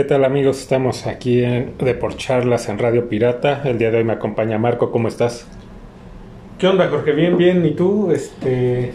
[0.00, 0.58] ¿Qué tal amigos?
[0.62, 3.60] Estamos aquí en, de por charlas en Radio Pirata.
[3.66, 4.90] El día de hoy me acompaña Marco.
[4.90, 5.46] ¿Cómo estás?
[6.58, 7.12] ¿Qué onda, Jorge?
[7.12, 7.66] Bien, bien.
[7.66, 8.10] ¿Y tú?
[8.10, 8.92] Este,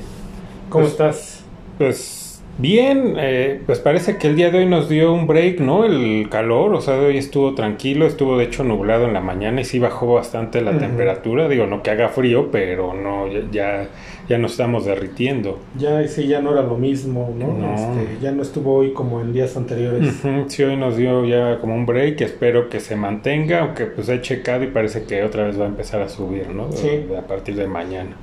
[0.67, 1.45] ¿Cómo Pues- estás?
[1.77, 5.85] Pues bien, eh, pues parece que el día de hoy nos dio un break, ¿no?
[5.85, 9.61] El calor, o sea, de hoy estuvo tranquilo, estuvo de hecho nublado en la mañana
[9.61, 11.47] y sí bajó bastante la temperatura.
[11.47, 13.87] Digo, no que haga frío, pero no, ya, ya,
[14.29, 15.59] ya nos estamos derritiendo.
[15.77, 17.47] Ya sí, ya no era lo mismo, ¿no?
[17.53, 17.73] No.
[17.75, 20.15] Este, ya no estuvo hoy como en días anteriores.
[20.23, 24.09] Ujú, Sí, hoy nos dio ya como un break, espero que se mantenga, aunque pues
[24.09, 26.71] he checado y parece que otra vez va a empezar a subir, ¿no?
[26.71, 27.05] Sí.
[27.17, 28.15] A partir de mañana.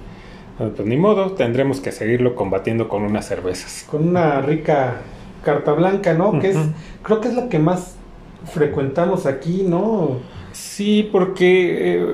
[0.58, 3.86] Ah, Pues ni modo, tendremos que seguirlo combatiendo con unas cervezas.
[3.90, 4.96] Con una rica
[5.44, 6.38] carta blanca, ¿no?
[6.38, 6.58] Que es,
[7.02, 7.96] creo que es la que más
[8.52, 10.18] frecuentamos aquí, ¿no?
[10.52, 12.06] Sí, porque eh,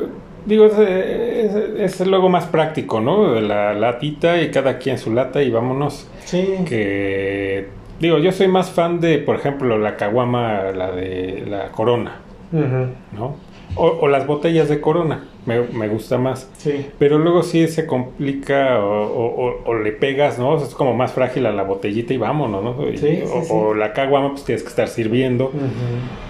[0.49, 3.33] digo, es, es- es luego más práctico, ¿no?
[3.35, 6.09] De La latita y cada quien su lata y vámonos.
[6.25, 6.57] Sí.
[6.67, 7.69] Que
[8.01, 12.17] digo, yo soy más fan de, por ejemplo, la caguama, la de la corona,
[12.53, 13.37] ¿no?
[13.77, 16.51] O, o las botellas de corona, me, me gusta más.
[16.57, 16.87] Sí.
[16.99, 20.57] Pero luego sí se complica o, o- o- o le pegas, ¿no?
[20.57, 22.89] Es como más frágil a la botellita y vámonos, ¿no?
[22.89, 25.53] Y- Sí, sí, o, la caguama, pues tienes que estar sirviendo.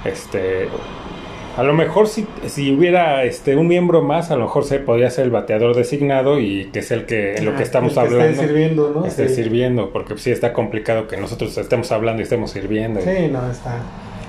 [0.04, 0.68] Este,
[1.58, 5.10] a lo mejor si, si hubiera este un miembro más, a lo mejor se podría
[5.10, 7.98] ser el bateador designado y que es el que en lo que Ah, estamos el
[7.98, 9.04] que esté hablando sirviendo, ¿no?
[9.06, 9.34] esté Sí.
[9.34, 13.00] sirviendo, porque sí está complicado que nosotros estemos hablando y estemos sirviendo.
[13.00, 13.76] Sí, no, está.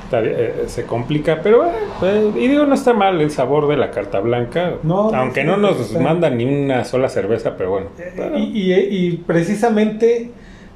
[0.05, 1.69] Está- eh, se complica, pero eh,
[2.01, 5.55] eh, y digo no está mal el sabor de la carta blanca, No, aunque no
[5.57, 7.87] nos mandan ni una sola cerveza, pero bueno.
[8.35, 8.41] Y,
[8.73, 10.31] y- y precisamente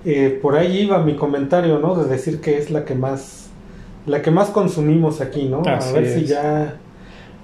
[0.05, 1.95] eh, por ahí iba mi comentario, ¿no?
[1.95, 3.42] De decir que es la que más,
[4.05, 5.61] la que más consumimos aquí, ¿no?
[5.65, 6.75] Así A ver si ya,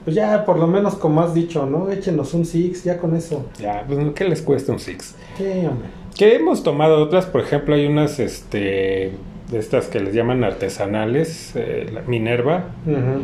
[0.03, 1.89] pues ya por lo menos como has dicho, ¿no?
[1.89, 3.45] Échenos un six, ya con eso.
[3.59, 5.15] Ya, pues ¿qué les cuesta un six?
[5.37, 5.89] Sí, hombre.
[6.17, 9.13] Que hemos tomado otras, por ejemplo, hay unas este
[9.49, 12.65] de estas que les llaman artesanales, eh, la Minerva.
[12.85, 13.23] Ujú.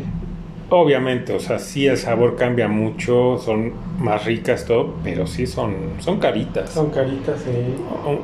[0.68, 5.74] Obviamente, o sea, sí el sabor cambia mucho, son más ricas todo, pero sí son
[6.00, 6.70] son caritas.
[6.70, 7.50] Son caritas, sí.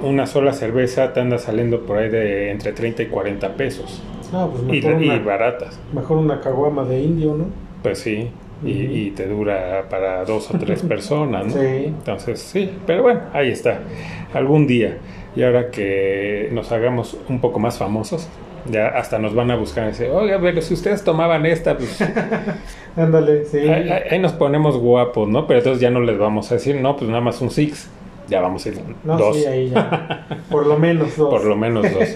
[0.03, 4.03] Una sola cerveza te anda saliendo por ahí de entre 30 y 40 pesos.
[4.33, 5.79] No, pues Y, mejor, y una, baratas.
[5.93, 7.47] mejor una caguama de indio, ¿no?
[7.83, 8.31] Pues sí.
[8.65, 11.53] Y, te dura para dos o tres personas, ¿no?
[11.53, 11.67] Sí.
[11.87, 13.81] Entonces, sí, pero bueno, ahí está.
[14.33, 14.99] Algún día.
[15.35, 18.29] Y ahora que nos hagamos un poco más famosos,
[18.71, 21.99] ya hasta nos van a buscar y decir, oiga, pero si ustedes tomaban esta, pues
[22.97, 23.59] Ándale, sí.
[23.59, 25.47] ahí, ahí- ahí nos ponemos guapos, ¿no?
[25.49, 27.89] Pero entonces ya no les vamos a decir, no, pues nada más un six.
[28.29, 29.37] Ya vamos a ir No, dos.
[29.37, 30.27] sí, ahí ya.
[30.51, 31.29] Por lo menos dos.
[31.31, 32.09] Por lo menos dos.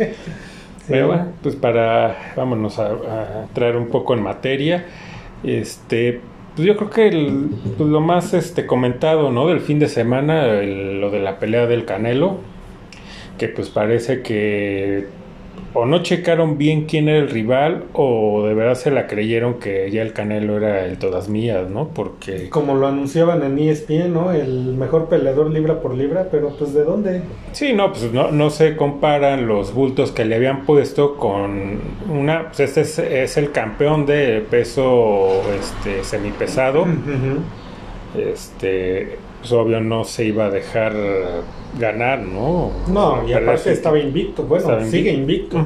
[0.88, 4.84] Pero bueno, pues para, vámonos a, a traer un poco en materia.
[5.42, 6.20] Este,
[6.54, 9.46] pues yo creo que el- pues lo más este comentado, ¿no?
[9.48, 12.38] Del fin de semana, el- lo de la pelea del Canelo,
[13.38, 15.06] que pues parece que
[15.78, 19.90] o no checaron bien quién era el rival o de verdad se la creyeron que
[19.90, 21.88] ya el Canelo era el todas mías, ¿no?
[21.88, 24.32] Porque Como lo anunciaban en ESPN, ¿no?
[24.32, 27.20] El mejor peleador libra por libra, pero pues ¿de dónde?
[27.52, 32.48] Sí, no, pues no, no se comparan los bultos que le habían puesto con una,
[32.48, 36.86] pues este es, es el campeón de peso este semipesado,
[38.16, 40.92] este, pues obvio no se iba a dejar
[41.78, 42.72] ganar, ¿no?
[42.88, 44.42] No, y aparte estaba invicto.
[44.42, 45.64] Bueno, Estaba sigue invicto.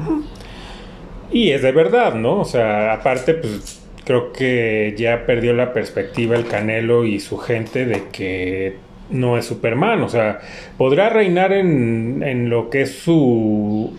[1.31, 2.41] Y es de verdad, ¿no?
[2.41, 7.85] O sea, aparte, pues creo que ya perdió la perspectiva el Canelo y su gente
[7.85, 8.75] de que
[9.09, 10.03] no es Superman.
[10.03, 10.41] O sea,
[10.77, 13.93] podrá reinar en, en lo que es su.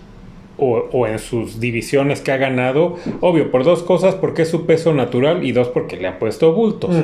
[0.59, 4.65] O, o en sus divisiones que ha ganado, obvio, por dos cosas, porque es su
[4.65, 6.95] peso natural y dos, porque le han puesto bultos.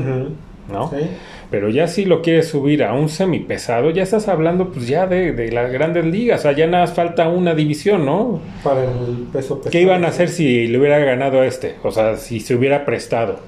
[0.70, 0.90] ¿no?
[0.90, 0.96] Sí.
[1.50, 5.32] Pero ya si lo quieres subir a un semipesado, ya estás hablando pues ya de,
[5.32, 8.40] de las grandes ligas, o sea, ya nada más falta una división, ¿no?
[8.62, 9.70] Para el peso pesado.
[9.70, 11.76] ¿Qué iban a hacer si le hubiera ganado a este?
[11.82, 13.40] O sea, si se hubiera prestado.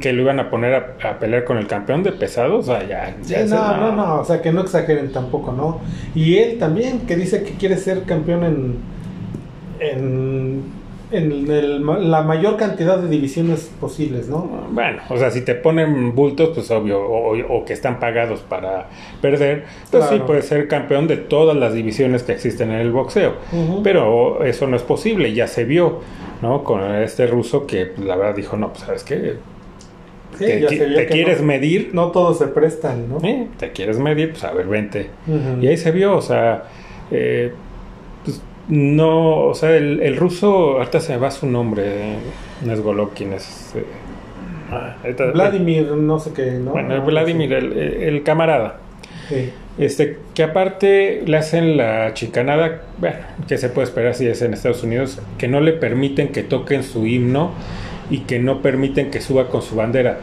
[0.00, 2.58] ¿Que lo iban a poner a, a pelear con el campeón de pesado?
[2.58, 3.14] O sea, ya.
[3.22, 5.80] Sí, ya se- no, no, no, o sea, que no exageren tampoco, ¿no?
[6.16, 8.76] Y él también, que dice que quiere ser campeón en,
[9.80, 10.81] en,
[11.12, 14.66] en el la mayor cantidad de divisiones posibles, ¿no?
[14.70, 18.88] Bueno, o sea, si te ponen bultos, pues obvio, o, o que están pagados para
[19.20, 20.26] perder, pues sí Claro.
[20.26, 23.34] puede ser campeón de todas las divisiones que existen en el boxeo.
[23.84, 26.00] Pero eso no es posible, ya se vio,
[26.40, 26.64] ¿no?
[26.64, 29.36] Con este ruso que pues, la verdad dijo, no, pues sabes qué,
[30.38, 33.18] Sí, te, te quieres no, medir, no todos se prestan, ¿no?
[33.22, 33.48] ¿eh?
[33.58, 35.10] te quieres medir, pues a ver, vente.
[35.26, 35.62] Ujú.
[35.62, 36.64] Y ahí se vio, o sea,
[37.10, 37.52] eh,
[38.68, 42.16] no, o sea, el, el ruso, ahorita se me va su nombre,
[42.64, 43.74] no es Golovkin, es...
[43.76, 43.84] eh,
[44.70, 44.96] ah,
[45.32, 46.72] Vladimir, no sé qué, ¿no?
[46.72, 48.78] Bueno, Vladimir, el, el camarada.
[49.28, 49.50] Sí.
[49.78, 53.16] Este, que aparte le hacen la chicanada, bueno,
[53.48, 56.82] que se puede esperar si es en Estados Unidos, que no le permiten que toquen
[56.82, 57.52] su himno
[58.10, 60.18] y que no permiten que suba con su bandera.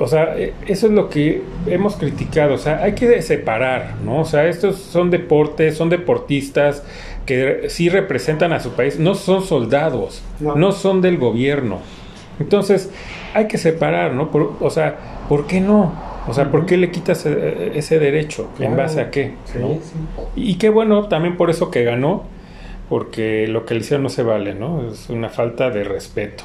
[0.00, 2.54] O sea, e- eso es lo que hemos criticado.
[2.54, 4.20] O sea, hay que separar, ¿no?
[4.20, 6.84] O sea, estos son deportes, son deportistas
[7.26, 10.54] que sí representan a su país, no son soldados, No.
[10.54, 11.80] no, son del gobierno.
[12.40, 12.90] Entonces,
[13.34, 14.30] hay que separar, ¿no?
[14.30, 14.96] Por- o sea,
[15.28, 15.92] ¿por qué no?
[16.28, 18.48] O sea, ¿por qué le quitas eh, ese derecho?
[18.60, 19.32] ¿En base a qué?
[19.46, 19.78] Sí, ¿no?
[19.82, 19.98] sí.
[20.36, 22.24] Y qué bueno, también por eso que ganó,
[22.88, 24.88] porque lo que le hicieron no se vale, ¿no?
[24.90, 26.44] Es una falta de respeto.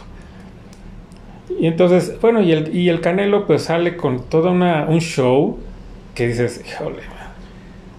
[1.59, 5.57] Y entonces, bueno, y el, y el Canelo pues sale con todo una, un show
[6.15, 6.99] que dices, híjole,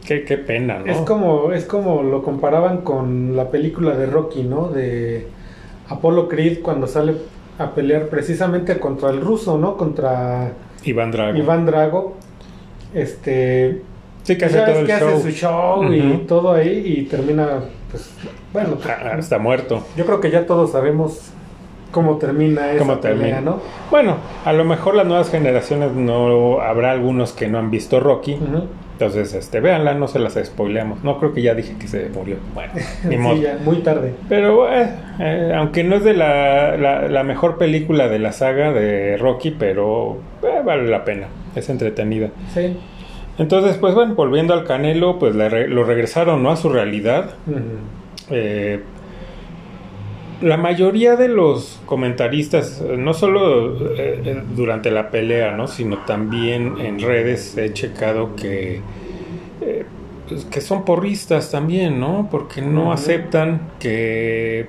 [0.07, 0.87] qué, qué pena, ¿no?
[0.93, 4.69] Es como, es como lo comparaban con la película de Rocky, ¿no?
[4.69, 5.27] De
[5.89, 7.15] Apollo Creed cuando sale
[7.59, 9.77] a pelear precisamente contra el ruso, ¿no?
[9.77, 10.53] Contra
[10.85, 11.39] Iván Drago.
[11.39, 12.17] Iván Drago.
[12.93, 13.83] Este.
[14.23, 15.09] sí, que hace todo el que show.
[15.09, 17.61] hace su show y todo ahí y termina,
[17.91, 18.11] pues,
[18.53, 19.83] bueno, Ah, Está muerto.
[19.97, 21.31] yo creo que ya todos sabemos
[21.95, 23.41] cómo termina esa ¿Cómo pelea, termina?
[23.41, 23.61] ¿no?
[23.91, 28.37] Bueno, a lo mejor las nuevas generaciones no habrá algunos que no han visto Rocky.
[28.93, 31.03] Entonces, este, véanla, no se las spoileamos.
[31.03, 32.37] No creo que ya dije que se murió.
[32.55, 32.73] Bueno,
[33.09, 34.15] ni Sí, ya, muy tarde.
[34.29, 34.89] Pero eh,
[35.19, 39.51] eh, aunque no es de la, la, la mejor película de la saga de Rocky,
[39.59, 41.27] pero eh, vale la pena,
[41.57, 42.29] es entretenida.
[42.53, 42.77] Sí.
[43.39, 46.51] Entonces, pues bueno, volviendo al Canelo, pues re- lo regresaron ¿no?
[46.51, 47.31] a su realidad.
[48.31, 48.81] Eh,
[50.41, 55.67] la mayoría de los comentaristas, eh, no solo eh, durante la pelea, ¿no?
[55.67, 58.81] sino también en redes he checado que,
[59.61, 59.85] eh,
[60.29, 62.29] pues, que son porristas también, ¿no?
[62.31, 64.69] Porque no aceptan que,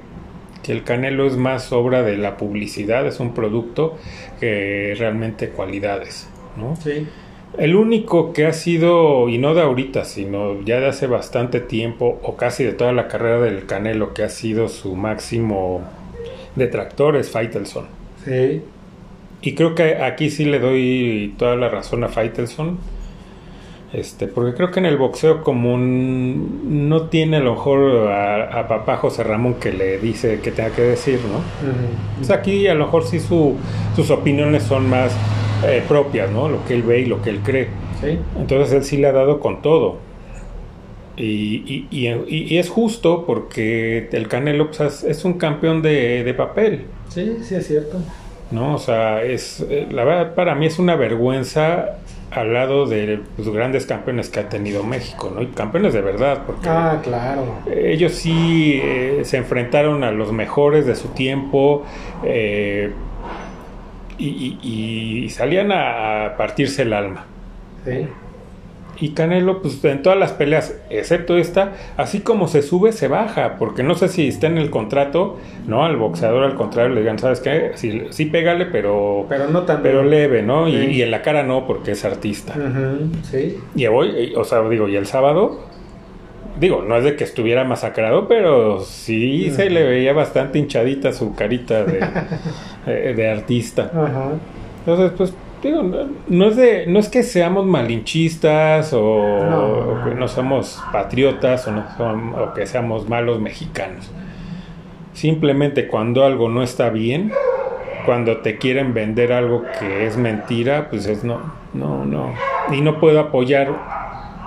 [0.64, 3.98] que el Canelo es más obra de la publicidad, es un producto
[4.40, 6.28] que realmente cualidades,
[6.58, 6.76] ¿no?
[6.76, 7.08] Sí.
[7.58, 12.20] El único que ha sido, y no de ahorita, sino ya de hace bastante tiempo,
[12.24, 15.82] o casi de toda la carrera del Canelo, que ha sido su máximo
[16.56, 17.86] detractor, es Faitelson.
[18.24, 18.62] Sí.
[19.42, 22.78] Y creo que aquí sí le doy toda la razón a Faitelson.
[23.94, 28.68] Este, porque creo que en el boxeo común no tiene a lo mejor a, a
[28.68, 31.40] papá José Ramón que le dice que tenga que decir, ¿no?
[32.18, 33.56] Pues aquí a lo mejor sí su-
[33.96, 35.16] sus opiniones son más
[35.64, 36.50] eh, propias, ¿no?
[36.50, 37.68] Lo que él ve y lo que él cree.
[38.02, 38.18] Sí.
[38.40, 39.98] Entonces él sí le ha dado con todo.
[41.18, 45.82] Y, y- y- y- y es justo porque el Canelo pues, es, es un campeón
[45.82, 48.00] de, de papel, Sí, sí es cierto.
[48.52, 48.76] ¿no?
[48.76, 52.00] O sea, es, eh, la verdad para mí es una vergüenza
[52.32, 55.42] al lado de los grandes campeones que ha tenido México, ¿no?
[55.42, 57.46] Y campeones de verdad, porque Ah, claro.
[57.74, 61.84] ellos sí eh, se enfrentaron a los mejores de su tiempo
[62.26, 62.92] eh,
[64.18, 67.26] y, y- y salían a- partirse el alma.
[67.86, 68.08] Sí.
[68.98, 73.58] Y Canelo, pues en todas las peleas, excepto esta, así como se sube, se baja,
[73.60, 75.84] porque no sé si está en el contrato, ¿no?
[75.84, 77.72] Al boxeador, al contrario, le digan, ¿sabes qué?
[77.76, 79.82] Sí, sí pégale, pero, Pero no tan.
[79.82, 80.70] pero leve, ¿no?
[80.70, 80.92] Y, Sí.
[80.94, 82.54] y en la cara no, porque es artista.
[83.24, 83.58] Sí.
[83.76, 85.60] Y hoy, o sea, digo, y el sábado,
[86.60, 91.36] digo, no es de que estuviera masacrado, pero sí se le veía bastante hinchadita su
[91.36, 92.00] carita de,
[92.88, 93.92] eh, de artista.
[93.94, 94.30] Ajá.
[94.80, 95.34] Entonces, pues,
[95.64, 95.98] digo, no,
[96.28, 99.00] no es de, no es que seamos malinchistas o,
[99.50, 99.66] No.
[99.68, 104.12] o que no somos patriotas o, no som- o que seamos malos mexicanos.
[105.14, 107.32] Simplemente cuando algo no está bien,
[108.06, 111.40] cuando te quieren vender algo que es mentira, pues es no,
[111.74, 112.34] no, no.
[112.72, 113.70] Y no puedo apoyar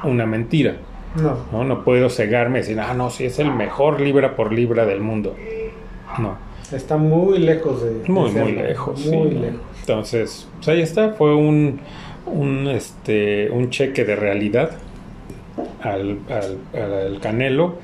[0.05, 0.77] una mentira,
[1.17, 1.37] No.
[1.53, 1.65] ¿no?
[1.65, 5.01] No puedo cegarme y decir, ah, no, sí, es el mejor libra por libra del
[5.01, 5.35] mundo.
[6.19, 6.37] No.
[6.73, 7.95] Está muy lejos de.
[8.01, 9.07] de Muy, muy lejos.
[9.07, 9.35] Muy sí.
[9.37, 9.61] lejos.
[9.81, 11.81] Entonces, pues ahí está, fue un,
[12.27, 14.73] un, este, un cheque de realidad
[15.83, 17.77] al, al, al Canelo.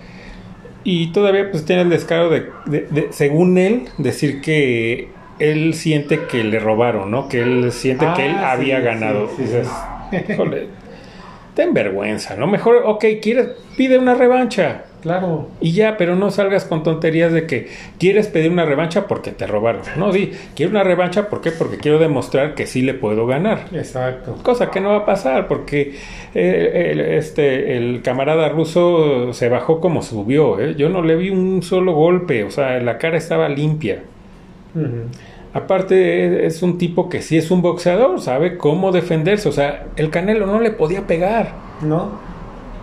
[0.87, 6.27] Y todavía pues tiene el descaro de, de- de, según él, decir que él siente
[6.27, 7.27] que le robaron, ¿no?
[7.29, 9.31] Que él siente que él Ah, había sí, ganado.
[9.35, 9.69] sí, Dices,
[10.29, 10.67] híjole,
[11.55, 12.47] ten vergüenza, ¿no?
[12.47, 14.85] Mejor, ok, quieres, pide una revancha.
[15.05, 15.49] Claro.
[15.61, 17.69] Y ya, pero no salgas con tonterías de que
[17.99, 19.83] quieres pedir una revancha porque te robaron.
[19.99, 21.51] No, di, quiero una revancha ¿por qué?
[21.51, 23.67] porque quiero demostrar que sí le puedo ganar.
[23.75, 24.39] Exacto.
[24.43, 25.95] Cosa que no va a pasar porque
[26.35, 30.59] eh, el, este, el camarada ruso se bajó como subió.
[30.59, 30.75] ¿eh?
[30.75, 34.03] Yo no le vi un solo golpe, o sea, la cara estaba limpia.
[34.75, 35.09] Ujú.
[35.55, 39.49] Aparte es un tipo que sí es un boxeador, sabe cómo defenderse.
[39.49, 41.53] O sea, el Canelo no le podía pegar.
[41.81, 42.11] ¿No?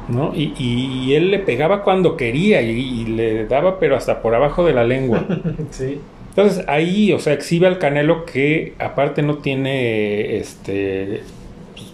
[0.07, 0.33] ¿no?
[0.35, 4.65] Y, y él le pegaba cuando quería y, y le daba, pero hasta por abajo
[4.65, 5.25] de la lengua.
[5.71, 5.99] Sí.
[6.29, 11.23] Entonces ahí, o sea, exhibe al Canelo que aparte no tiene este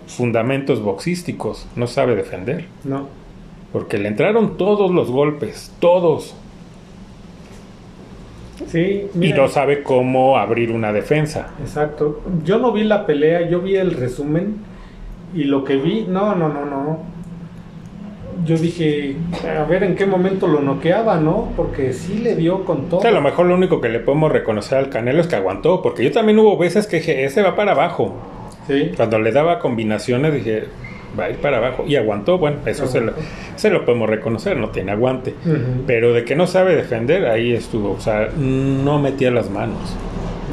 [0.05, 2.65] fundamentos boxísticos, no sabe defender.
[2.84, 3.07] No.
[3.74, 6.36] Porque le entraron todos los golpes, todos.
[8.66, 11.52] Sí, Y no sabe cómo abrir una defensa.
[11.62, 12.22] Exacto.
[12.44, 14.56] Yo no vi la pelea, yo vi el resumen
[15.34, 17.00] y lo que vi, no, no, no, no.
[18.46, 19.16] Yo dije,
[19.58, 21.52] a ver en qué momento lo noqueaba, ¿no?
[21.56, 23.00] Porque sí le dio con todo.
[23.00, 25.36] O sea, a lo mejor lo único que le podemos reconocer al Canelo es que
[25.36, 28.16] aguantó, porque yo también hubo veces que dije, ese va para abajo.
[28.68, 28.92] Sí.
[28.96, 30.66] Cuando le daba combinaciones dije,
[31.18, 31.84] va a ir para abajo.
[31.88, 33.14] Y aguantó, bueno, eso se lo,
[33.56, 35.34] se lo podemos reconocer, no tiene aguante.
[35.86, 37.92] Pero de que no sabe defender, ahí estuvo.
[37.92, 39.96] O sea, no metía las manos.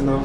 [0.04, 0.18] No.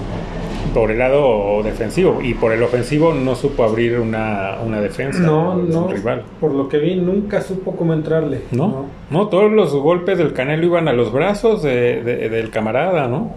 [0.74, 2.20] Por el lado defensivo.
[2.22, 5.20] Y por el ofensivo no supo abrir una, una defensa.
[5.20, 5.86] No, no.
[5.86, 6.24] un rival.
[6.40, 8.42] Por lo que vi, nunca supo cómo entrarle.
[8.52, 8.86] ¿No?
[9.10, 9.28] ¿no?
[9.30, 13.34] todos los golpes del Canelo iban a los brazos de- de- del camarada, ¿no?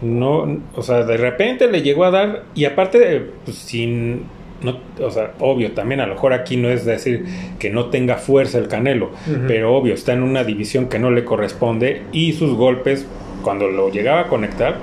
[0.00, 4.24] No, o sea, de repente le llegó a dar, y aparte, pues, sin,
[4.62, 7.24] no, o sea, obvio, también a lo mejor aquí no es decir
[7.58, 9.10] que no tenga fuerza el Canelo,
[9.46, 13.06] pero obvio, está en una división que no le corresponde y sus golpes,
[13.42, 14.76] cuando lo llegaba a conectar,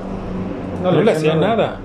[0.84, 1.80] no, le hacía nada,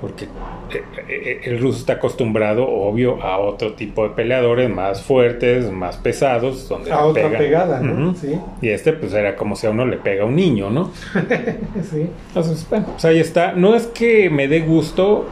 [0.00, 5.70] porque eh, eh, el ruso está acostumbrado, obvio, a otro tipo de peleadores más fuertes,
[5.70, 7.38] más pesados, donde A otra pegan.
[7.38, 8.14] pegada, ¿no?
[8.14, 8.38] Sí.
[8.60, 10.90] Y este, pues era como si a uno le pega a un niño, ¿no?
[11.90, 12.06] Sí.
[12.28, 13.52] Entonces, bueno, pues ahí está.
[13.52, 15.26] No es que me dé gusto,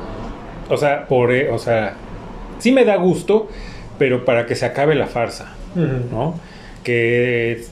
[0.69, 1.95] o sea, por, eh, o sea,
[2.59, 3.49] sí me da gusto,
[3.99, 5.55] pero para que se acabe la farsa.
[5.75, 6.35] ¿no?
[6.85, 7.65] Que,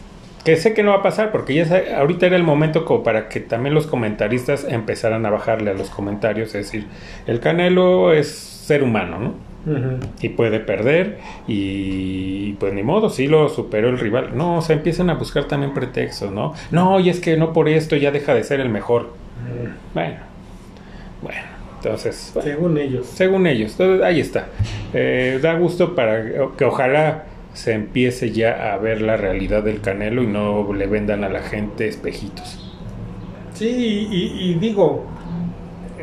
[0.45, 3.29] que sé que no va a pasar, porque ya ahorita era el momento como para
[3.29, 6.87] que también los comentaristas empezaran a bajarle a los comentarios, es decir,
[7.27, 9.51] el Canelo es ser humano, ¿no?
[10.23, 14.31] Y puede perder y pues ni modo, sí lo superó el rival.
[14.35, 16.55] No, o sea, empiezan a buscar también pretextos, ¿no?
[16.71, 19.11] No, y es que no por esto ya deja de ser el mejor.
[19.93, 20.17] Bueno,
[21.21, 21.43] bueno,
[21.83, 23.07] entonces, Según ellos.
[23.07, 24.47] según ellos, entonces ahí está.
[24.93, 26.23] Eh, da gusto para
[26.57, 31.25] que ojalá se empiece ya a ver la realidad del Canelo y no le vendan
[31.25, 32.67] a la gente espejitos.
[33.55, 35.05] Sí, y, y digo,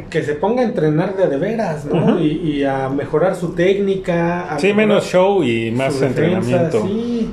[0.10, 2.20] que se ponga a entrenar de, de veras, ¿no?
[2.20, 4.54] Y, y a mejorar su técnica.
[4.54, 6.84] A Sí, menos show y más defensa, entrenamiento.
[6.86, 7.32] Sí.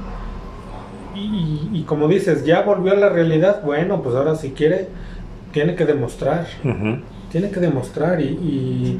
[1.15, 3.63] Y, y- y como dices, ya volvió a la realidad.
[3.65, 4.89] Bueno, pues ahora si quiere,
[5.53, 6.47] tiene que demostrar.
[6.65, 6.99] Ujú.
[7.35, 8.21] Tiene que demostrar.
[8.21, 8.99] Y, y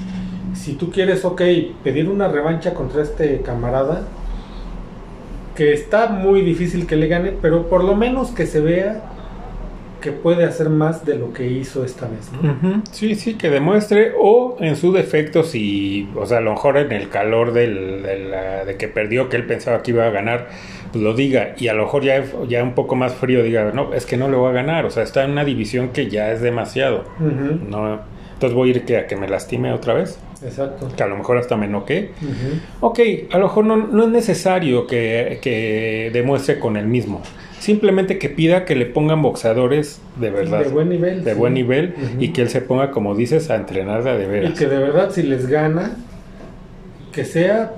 [0.55, 1.41] si tú quieres, ok,
[1.85, 4.03] pedir una revancha contra este camarada,
[5.55, 9.03] que está muy difícil que le gane, pero por lo menos que se vea
[10.01, 12.83] que puede hacer más de lo que hizo esta vez, ¿no?
[12.91, 16.91] Sí, sí, que demuestre o en su defecto si, o sea, a lo mejor en
[16.93, 20.49] el calor del, de, la- de que perdió, que él pensaba que iba a ganar,
[20.93, 23.95] pues lo diga y a lo mejor ya, ya un poco más frío diga, no,
[23.95, 26.33] es que no le voy a ganar, o sea, está en una división que ya
[26.33, 27.05] es demasiado,
[27.71, 28.01] no,
[28.47, 30.89] entonces voy a ir que, a que me lastime otra vez, Exacto.
[30.97, 32.11] que a lo mejor hasta me noqué.
[32.21, 32.87] Ujú.
[32.89, 33.01] Ok,
[33.33, 37.23] a lo mejor no, no es necesario que, que demuestre con el mismo,
[37.59, 41.25] simplemente que pida que le pongan boxeadores de verdad De buen nivel.
[41.25, 41.39] de sí.
[41.39, 44.29] buen nivel y que él se ponga, como dices, a entrenar de a de Y
[44.29, 44.59] veras.
[44.59, 45.97] que de verdad si les gana,
[47.13, 47.73] que sea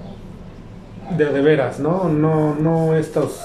[1.16, 2.08] de de veras, ¿no?
[2.08, 3.40] No, no estos,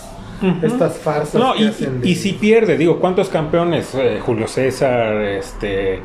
[0.63, 3.94] estas farsas No, que y, hacen de- y si pierde, digo, ¿cuántos campeones?
[3.94, 6.00] Eh, Julio César, este,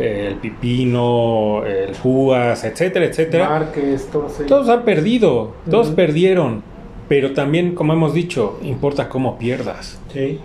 [0.00, 3.48] el Pipino, el Juas, etcétera, etcétera.
[3.48, 4.46] Márquez, todos ellos.
[4.48, 6.62] Todos han perdido, todos perdieron,
[7.08, 10.00] pero también, como hemos dicho, importa cómo pierdas.
[10.12, 10.40] Sí.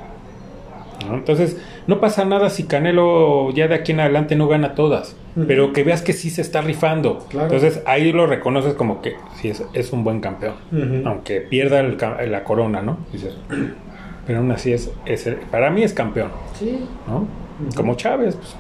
[1.08, 1.16] ¿no?
[1.16, 1.58] Entonces,
[1.88, 5.18] no pasa nada si Canelo ya de aquí en adelante no gana todas,
[5.48, 7.26] pero que veas que sí se está rifando.
[7.30, 7.48] Claro.
[7.54, 10.54] Entonces, ahí lo reconoces como que sí es, es un buen campeón,
[11.06, 11.98] aunque pierda el
[12.32, 12.98] la corona, ¿no?
[13.12, 13.36] Dices,
[14.26, 16.80] pero aún así es, es el- para mí es campeón, Sí.
[17.76, 18.56] Como Chávez, pues,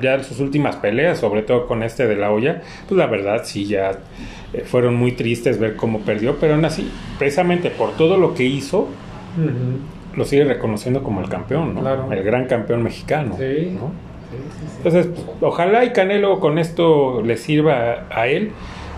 [0.00, 3.66] ya sus últimas peleas, sobre todo con este de la olla, pues la verdad sí
[3.66, 3.92] ya
[4.52, 8.44] eh, fueron muy tristes ver cómo perdió, pero aún así, precisamente por todo lo que
[8.44, 8.88] hizo,
[10.14, 11.80] lo sigue reconociendo como el campeón, ¿no?
[11.80, 12.12] Claro.
[12.12, 13.36] El gran campeón mexicano.
[13.38, 13.76] Sí.
[13.78, 13.92] ¿no?
[14.30, 14.76] Sí, sí, sí.
[14.76, 18.52] Entonces, pues, ojalá y Canelo con esto le sirva a, a él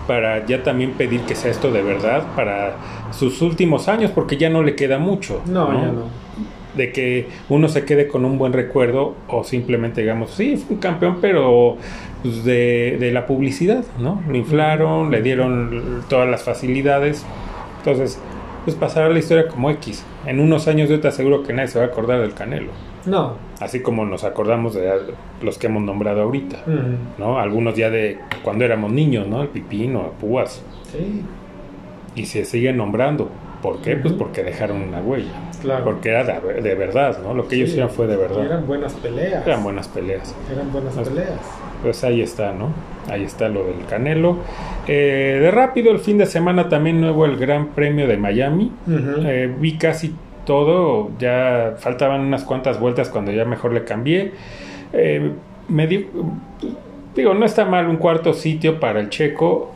[0.07, 2.75] para ya también pedir que sea esto de verdad para
[3.11, 5.41] sus últimos años, porque ya no le queda mucho.
[5.45, 6.22] No, ya no.
[6.75, 10.81] De que uno se quede con un buen recuerdo o simplemente digamos, sí, fue un
[10.81, 11.77] campeón, pero
[12.23, 14.23] pues, de, de la publicidad, ¿no?
[14.27, 17.25] Lo inflaron, le dieron todas las facilidades.
[17.79, 18.19] Entonces,
[18.63, 20.05] pues pasará la historia como X.
[20.25, 22.71] En unos años yo te aseguro que nadie se va a acordar del Canelo.
[23.05, 23.33] No.
[23.59, 24.89] Así como nos acordamos de
[25.41, 26.63] los que hemos nombrado ahorita.
[27.17, 27.39] ¿no?
[27.39, 29.41] Algunos ya de cuando éramos niños, ¿no?
[29.41, 30.63] El Pipino, el Púas.
[30.91, 31.23] Sí.
[32.15, 33.29] Y se siguen nombrando.
[33.61, 33.95] ¿Por qué?
[33.95, 35.31] Pues porque dejaron una huella.
[35.63, 35.83] Claro.
[35.85, 37.33] Porque era de, de verdad, ¿no?
[37.33, 38.45] Lo que ellos hicieron fue de verdad.
[38.45, 39.47] Eran buenas peleas.
[39.47, 40.35] Eran buenas peleas.
[40.53, 41.39] Eran buenas Las- peleas.
[41.81, 42.69] Pues ahí está, ¿no?
[43.09, 44.37] Ahí está lo del Canelo.
[44.87, 48.71] Eh, de rápido, el fin de semana también nuevo el Gran Premio de Miami.
[49.25, 50.13] Eh, vi casi
[50.45, 54.31] todo, ya faltaban unas cuantas vueltas cuando ya mejor le cambié.
[54.93, 55.31] Eh,
[55.67, 56.07] me di-
[57.15, 59.72] digo, no está mal un cuarto sitio para el checo.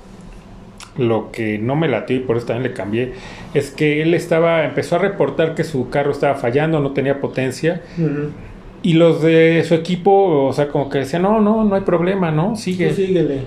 [0.98, 3.14] Lo que no me latió y por eso también le cambié
[3.54, 7.82] es que él estaba, empezó a reportar que su carro estaba fallando, no tenía potencia.
[8.84, 12.32] Y los de su equipo, o sea, como que decían, no, no, no hay problema,
[12.32, 12.56] ¿no?
[12.56, 12.90] Sigue.
[12.90, 13.42] Tú síguele.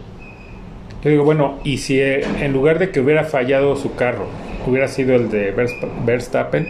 [1.03, 4.27] Yo digo, bueno, y si eh, en lugar de que hubiera fallado su carro,
[4.67, 6.67] hubiera sido el de Vers- Verstappen,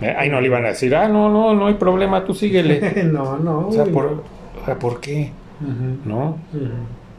[0.00, 3.04] eh, ahí no le iban a decir, ah, no, no, no hay problema, tú síguele.
[3.12, 3.68] no, no.
[3.68, 4.06] o, sea, por,
[4.60, 5.30] o sea, ¿por qué?
[6.04, 6.38] ¿No?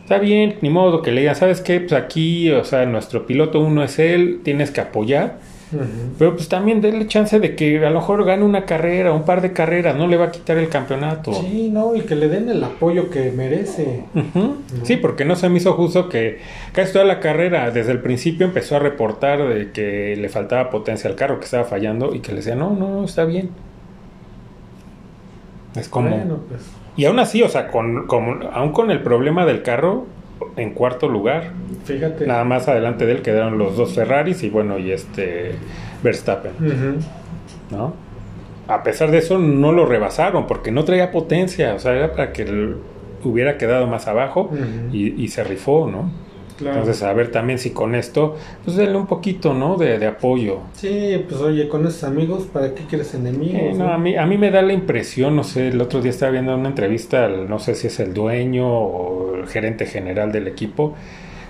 [0.03, 1.79] Está bien, ni modo que le digan, ¿sabes qué?
[1.79, 5.38] Pues aquí, o sea, nuestro piloto uno es él, tienes que apoyar,
[6.19, 9.41] pero pues también denle chance de que a lo mejor gane una carrera, un par
[9.41, 11.33] de carreras, no le va a quitar el campeonato.
[11.33, 14.03] Sí, no, y que le den el apoyo que merece.
[14.83, 16.39] Sí, porque no se me hizo justo que
[16.74, 21.10] casi toda la carrera, desde el principio empezó a reportar de que le faltaba potencia
[21.10, 23.51] al carro, que estaba fallando y que le decía, no, no, no, está bien.
[25.77, 26.10] Es como...
[26.10, 26.62] Bueno, pues.
[26.95, 30.05] Y aún así, o sea, con, con- aún con el problema del carro,
[30.57, 31.51] en cuarto lugar.
[31.85, 32.27] Fíjate.
[32.27, 35.53] Nada más adelante de él quedaron los dos Ferraris y bueno, y este
[36.03, 36.51] Verstappen.
[37.71, 37.93] ¿no?
[38.67, 42.31] A pesar de eso, no lo rebasaron porque no traía potencia, o sea, era para
[42.33, 42.73] que
[43.23, 44.51] hubiera quedado más abajo
[44.91, 46.12] y, y se rifó, ¿no?
[46.57, 46.79] Claro.
[46.79, 49.75] Entonces, a ver también si con esto, pues denle un poquito, ¿no?
[49.75, 50.60] De, de apoyo.
[50.73, 53.56] Sí, pues oye, con esos amigos, ¿para qué quieres enemigos?
[53.56, 56.12] Eh, no, a, mí, a mí me da la impresión, no sé, el otro día
[56.12, 60.32] estaba viendo una entrevista, al- no sé si es el dueño o el gerente general
[60.32, 60.93] del equipo,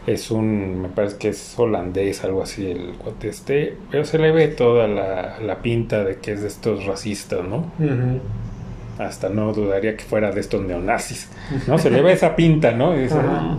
[0.08, 4.32] es un, me parece que es holandés, algo así, el cuate este, pero se le
[4.32, 7.65] ve toda la, la pinta de que es de estos racistas, ¿no?
[8.99, 11.27] Hasta no dudaría que fuera de estos neonazis,
[11.67, 11.80] ¿no?
[11.80, 12.95] Se le ve esa pinta, ¿no?
[12.95, 13.58] Y dice, Ajá.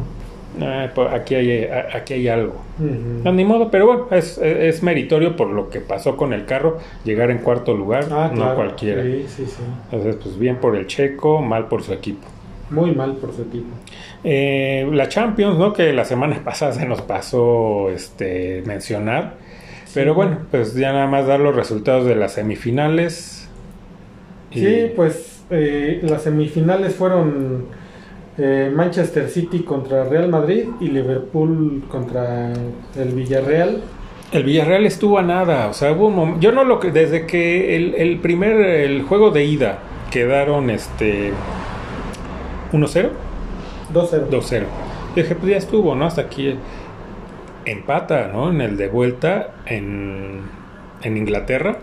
[0.61, 2.55] "Ah, pues aquí hay, aquí hay algo.
[2.79, 6.79] No, ni modo, pero bueno, es, es meritorio por lo que pasó con el carro,
[7.05, 8.57] llegar en cuarto lugar, Ah, no claro.
[8.57, 9.03] cualquiera.
[9.03, 9.63] Sí, sí, sí.
[9.93, 12.27] Entonces, pues bien por el checo, mal por su equipo.
[12.71, 13.69] Muy mal por su equipo.
[14.25, 15.73] Eh, la Champions, ¿no?
[15.73, 19.35] Que la semana pasada se nos pasó este, mencionar.
[19.93, 23.49] Pero bueno, pues ya nada más dar los resultados de las semifinales.
[24.51, 27.67] Y- Sí, pues eh, las semifinales fueron
[28.39, 33.83] eh, Manchester City contra Real Madrid y Liverpool contra el Villarreal.
[34.33, 37.77] El Villarreal estuvo a nada, o sea, hubo un yo no lo que desde que
[37.77, 39.79] el, el primer el juego de ida
[40.11, 41.33] quedaron este
[42.73, 43.11] 1-0,
[43.93, 44.29] 2-0.
[44.31, 44.65] 2-0.
[45.15, 46.07] Dije, pues ya estuvo, ¿no?
[46.07, 46.57] Hasta aquí
[47.65, 48.51] empata, ¿no?
[48.51, 50.43] En el de vuelta en,
[51.03, 51.79] en Inglaterra.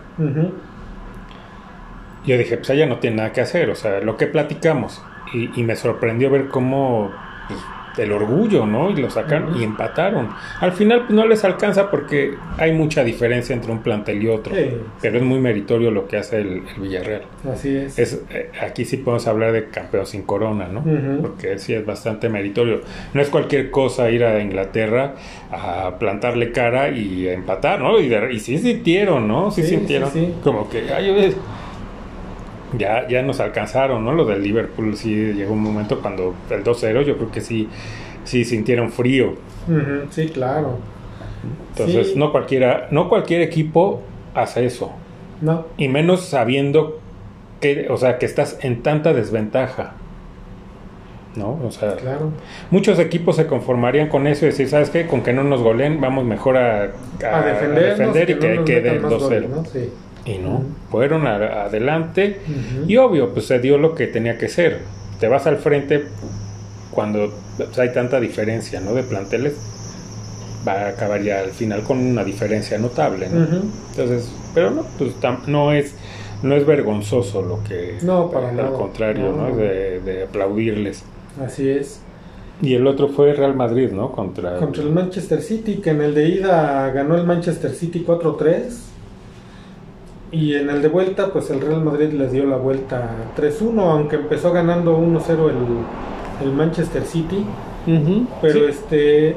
[2.26, 5.02] Yo dije, pues ella no tiene nada que hacer, o sea, lo que platicamos.
[5.34, 7.12] Y, y me sorprendió ver cómo
[7.48, 7.60] pues,
[7.98, 8.90] el orgullo, ¿no?
[8.90, 10.30] Y lo sacaron y empataron.
[10.62, 14.56] Al final pues, no les alcanza porque hay mucha diferencia entre un plantel y otro.
[14.56, 14.66] Sí.
[15.02, 17.24] Pero es muy meritorio lo que hace el, el Villarreal.
[17.52, 18.00] Así es.
[18.00, 20.80] Es, eh, aquí sí podemos hablar de campeón sin corona, ¿no?
[20.80, 21.22] Ujú.
[21.22, 22.80] Porque sí es bastante meritorio.
[23.14, 25.16] No es cualquier cosa ir a Inglaterra
[25.52, 28.00] a plantarle cara y a empatar, ¿no?
[28.00, 29.52] Y, de- y sí sintieron, ¿no?
[29.52, 30.10] Sí, Sí, sintieron.
[30.44, 31.36] Como que, ay,
[32.78, 34.14] ya, ya nos alcanzaron, ¿no?
[34.14, 37.68] Lo del Liverpool sí llegó un momento cuando el 2-0, yo creo que sí,
[38.24, 39.34] sí sintieron frío.
[40.10, 40.78] Sí, claro.
[41.72, 42.14] Entonces, Sí.
[42.20, 44.02] no cualquiera, no cualquier equipo
[44.36, 44.92] hace eso.
[45.42, 45.66] No.
[45.78, 47.00] Y menos sabiendo
[47.60, 49.94] que, o sea, que estás en tanta desventaja.
[51.36, 51.58] ¿No?
[51.66, 52.32] O sea, Claro.
[52.72, 55.08] muchos equipos se conformarían con eso y decir, ¿sabes qué?
[55.08, 58.66] Con que no nos goleen, vamos mejor a, a- A defendernos, a defender y no
[58.66, 59.48] que metan más 2-0.
[59.48, 59.66] goles, ¿no?
[59.66, 59.90] Sí.
[60.26, 62.40] Y no, fueron a- adelante
[62.88, 64.80] y obvio, pues se dio lo que tenía que ser.
[65.20, 66.06] Te vas al frente
[66.92, 68.94] cuando pues, hay tanta diferencia, ¿no?
[68.94, 69.54] De planteles,
[70.68, 73.26] va a acabar ya al final con una diferencia notable.
[73.28, 75.96] Entonces, pero no, pues tam- no es
[76.44, 78.72] no es vergonzoso lo que No, para al nada.
[78.74, 79.44] contrario, ¿no?
[79.44, 79.50] No.
[79.50, 81.04] Es de, de aplaudirles.
[81.44, 82.02] Así es.
[82.64, 84.12] Y el otro fue Real Madrid, ¿no?
[84.12, 88.64] Contra, Contra el Manchester City, que en el de ida ganó el Manchester City 4-3.
[90.32, 94.16] Y en el de vuelta, pues el Real Madrid les dio la vuelta 3-1, aunque
[94.16, 97.46] empezó ganando 1-0 el, el Manchester City.
[98.42, 98.66] Pero sí.
[98.70, 99.36] este.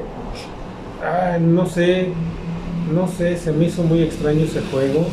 [1.03, 2.07] ah, no sé.
[2.93, 5.05] No sé, se me hizo muy extraño ese juego.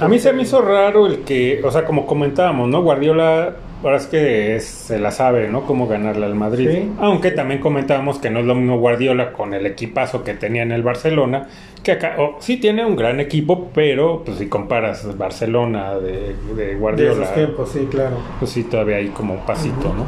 [0.00, 2.82] A mí se me hizo raro el que, o sea, como comentábamos, ¿no?
[2.82, 5.62] Guardiola, ahora es que es- se la sabe, ¿no?
[5.64, 6.68] Cómo ganarle al Madrid.
[6.70, 6.90] Sí.
[6.98, 10.72] Aunque también comentábamos que no es lo mismo Guardiola con el equipazo que tenía en
[10.72, 11.46] el Barcelona,
[11.82, 16.66] que acá, o, sí tiene un gran equipo, pero pues si comparas Barcelona de, de
[16.66, 18.16] De Guardiola, esos tiempos, sí, claro.
[18.38, 20.06] pues sí todavía hay como un pasito, ¿no?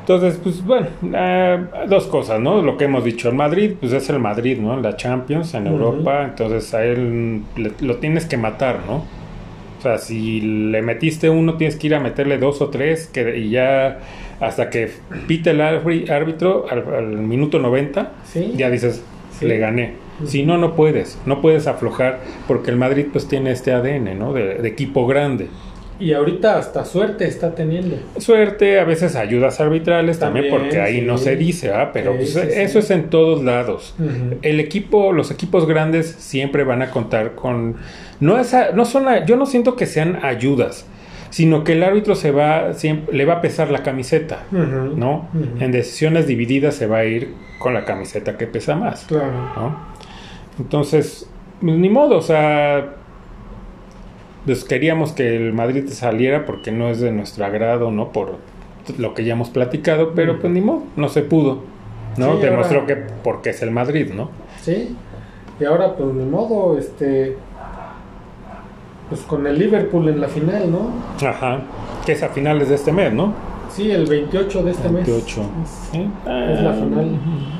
[0.00, 2.60] Entonces, pues bueno, eh, dos cosas, ¿no?
[2.60, 4.78] Lo que hemos dicho, el Madrid, pues es el Madrid, ¿no?
[4.78, 5.66] La Champions, en.
[5.66, 8.96] Europa, entonces a él le- lo tienes que matar, ¿no?
[9.78, 13.38] O sea, si le metiste uno, tienes que ir a meterle dos o tres, que,
[13.38, 13.98] y ya
[14.40, 14.90] hasta que
[15.26, 18.52] pite el árbitro al, al minuto 90, Sí.
[18.56, 19.02] ya dices,
[19.38, 19.46] Sí.
[19.46, 20.03] le gané.
[20.24, 24.32] Si no, no puedes, no puedes aflojar, porque el Madrid pues tiene este ADN, ¿no?
[24.32, 25.48] De, de equipo grande.
[26.00, 27.96] Y ahorita hasta suerte está teniendo.
[28.18, 31.06] Suerte, a veces ayudas arbitrales también, También, porque ahí sí.
[31.06, 31.90] no se dice, ¿ah?
[31.92, 33.94] Pero Sí, pues, sí, eso es en todos lados.
[34.42, 37.76] El equipo, los equipos grandes siempre van a contar con
[38.20, 40.84] no esa, no son, a- yo no siento que sean ayudas,
[41.30, 44.44] sino que el árbitro se va siempre, le va a pesar la camiseta.
[44.50, 45.28] ¿no?
[45.60, 49.30] En decisiones divididas se va a ir con la camiseta que pesa más, Claro.
[49.56, 49.93] ¿no?
[50.58, 51.28] Entonces,
[51.60, 52.94] pues, ni modo, o sea,
[54.44, 58.12] pues queríamos que el Madrid saliera porque no es de nuestro agrado, ¿no?
[58.12, 58.36] Por
[58.98, 61.60] lo que ya hemos platicado, pero pues ni modo, no se pudo,
[62.18, 62.34] ¿no?
[62.36, 64.30] Sí, Demostró ahora- que porque es el Madrid, ¿no?
[64.60, 64.94] Sí.
[65.58, 67.36] Y ahora, pues ni modo, este.
[69.08, 70.90] Pues con el Liverpool en la final, ¿no?
[71.26, 71.60] Ajá,
[72.04, 73.32] que es a finales de este mes, ¿no?
[73.74, 75.06] Sí, el 28 de este mes.
[75.06, 75.40] 28.
[75.64, 77.18] Es, es la final.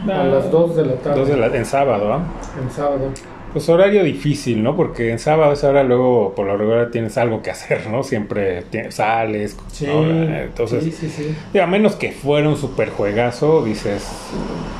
[0.08, 1.18] Ah, a las 2 de la tarde.
[1.20, 2.20] dos de la- en sábado, ¿ah?
[2.62, 3.10] En sábado.
[3.52, 4.74] Pues horario difícil, ¿no?
[4.76, 8.02] Porque en sábado esa hora luego por lo regular tienes algo que hacer, ¿no?
[8.02, 9.86] Siempre sales, Sí.
[9.86, 10.02] ¿no?
[10.04, 11.08] Entonces, sí, sí,
[11.52, 11.58] sí.
[11.58, 14.08] a menos que fuera un super juegazo, dices,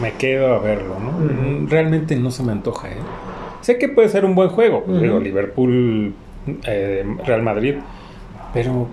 [0.03, 1.69] me quedo a verlo, ¿no?
[1.69, 2.97] Realmente no se me antoja, ¿eh?
[3.61, 6.13] Sé que puede ser un buen juego, digo, Liverpool,
[6.67, 7.77] eh, Real Madrid,
[8.53, 8.89] pero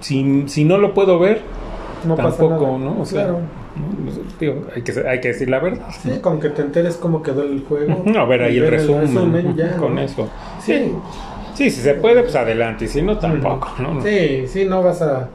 [0.00, 1.42] si, si no lo puedo ver,
[2.04, 2.78] No pasa tampoco, nada.
[2.78, 3.00] ¿no?
[3.00, 3.40] O sea, claro.
[3.40, 4.38] ¿no?
[4.38, 5.86] Digo, hay, que, hay que decir la verdad.
[6.02, 8.02] Sí, con que te enteres cómo quedó el juego.
[8.04, 10.00] No, a ver ahí el resumen, ya, con ¿no?
[10.00, 10.28] eso.
[10.60, 10.92] Sí.
[11.54, 14.00] Sí, si se puede, pues adelante, y si no, tampoco, ¿no?
[14.00, 15.28] Sí, sí, no vas a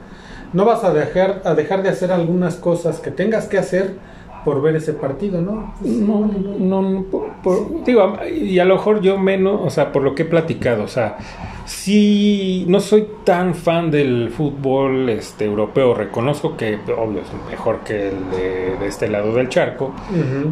[0.54, 3.96] no vas a dejar a dejar de hacer algunas cosas que tengas que hacer
[4.44, 5.74] por ver ese partido, ¿no?
[5.80, 6.30] Pues, No,
[6.60, 10.14] no, no, por- por- digo, y a lo mejor yo menos, o sea, por lo
[10.16, 11.18] que he platicado, o sea,
[11.66, 18.10] sí, no soy tan fan del fútbol este europeo, reconozco que, obvio, es mejor que
[18.10, 19.94] el de, de este lado del charco,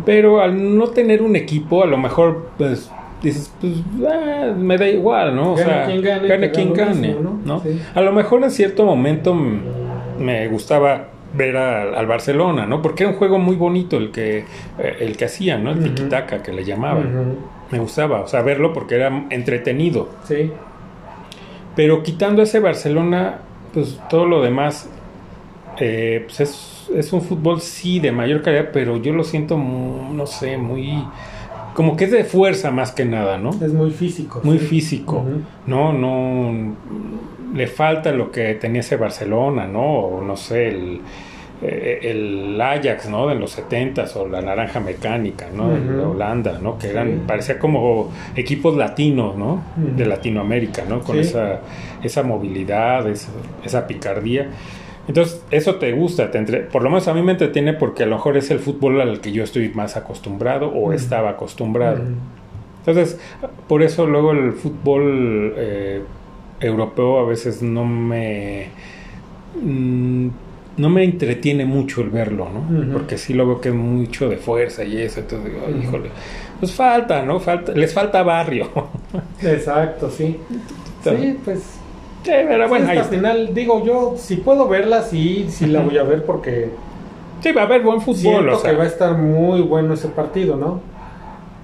[0.05, 2.89] pero al no tener un equipo, a lo mejor, pues,
[3.21, 3.73] dices, pues,
[4.11, 5.53] ah, me da igual, ¿no?
[5.53, 7.39] O Gane sea, quien gane, gane quien gane, mismo, ¿no?
[7.55, 7.59] ¿no?
[7.61, 7.79] Sí.
[7.93, 9.35] A lo mejor en cierto momento
[10.19, 12.81] me gustaba ver al, al Barcelona, ¿no?
[12.81, 14.39] Porque era un juego muy bonito el que
[14.79, 15.71] eh, el que hacían, ¿no?
[15.71, 15.87] El Ujú.
[15.87, 17.35] tiki-taka que le llamaban.
[17.71, 20.09] Me gustaba, o sea, verlo porque era entretenido.
[20.25, 20.51] Sí.
[21.75, 23.39] Pero quitando ese Barcelona,
[23.73, 24.89] pues todo lo demás,
[25.79, 30.25] eh, pues es, es un fútbol sí de mayor calidad, pero yo lo siento, no
[30.25, 31.03] sé, muy...
[31.73, 33.51] Como que es de fuerza más que nada, ¿no?
[33.51, 34.41] Es muy físico.
[34.43, 34.65] Muy sí.
[34.65, 35.23] físico.
[35.65, 36.75] No, no...
[37.53, 39.81] Le falta lo que tenía ese Barcelona, ¿no?
[39.99, 41.01] O no sé, el,
[41.61, 43.27] eh, el Ajax, ¿no?
[43.27, 45.69] De los 70s o la Naranja Mecánica, ¿no?
[45.69, 45.99] De.
[45.99, 46.77] Holanda, ¿no?
[46.77, 47.21] Que eran, Sí.
[47.27, 49.61] parecía como equipos latinos, ¿no?
[49.75, 51.01] De Latinoamérica, ¿no?
[51.01, 51.21] Con Sí.
[51.21, 51.59] esa,
[52.03, 53.29] esa movilidad, esa,
[53.63, 54.47] esa picardía.
[55.07, 58.05] Entonces, eso te gusta, te entre- por lo menos a mí me entretiene porque a
[58.05, 62.01] lo mejor es el fútbol al que yo estoy más acostumbrado o estaba acostumbrado.
[62.79, 63.19] Entonces,
[63.67, 66.01] por eso luego el fútbol eh,
[66.61, 68.67] europeo a veces no me
[69.61, 70.27] mm,
[70.77, 72.93] no me entretiene mucho el verlo, ¿no?
[72.93, 75.83] Porque sí lo veo que es mucho de fuerza y eso, entonces digo, "Ay, Ujú.
[75.83, 76.09] híjole,
[76.59, 77.39] pues falta, ¿no?
[77.39, 78.69] Falta, les falta barrio.
[79.43, 80.37] Exacto, sí.
[81.03, 81.59] Sí, pues
[82.23, 83.09] Sí, pero bueno, ahí está.
[83.09, 86.69] final, digo yo, si puedo verla, sí, sí la voy a ver porque
[87.41, 89.95] Sí, va a haber buen fútbol, siento o sea, que va a estar muy bueno
[89.95, 90.79] ese partido, ¿no?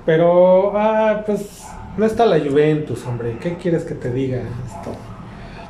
[0.05, 3.37] Pero, ah, pues, no está la Juventus, hombre.
[3.41, 4.91] ¿Qué quieres que te diga esto?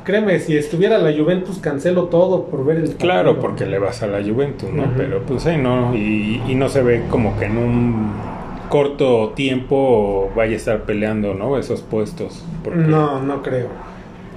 [0.04, 4.06] Créeme, si estuviera la Juventus, cancelo todo por ver el Claro, porque le vas a
[4.06, 4.84] la Juventus, ¿no?
[4.96, 8.12] Pero pues sí, no, y, y no se ve como que en un
[8.70, 11.58] corto tiempo vaya a estar peleando, ¿no?
[11.58, 12.42] Esos puestos.
[12.64, 13.68] porque- No, no creo.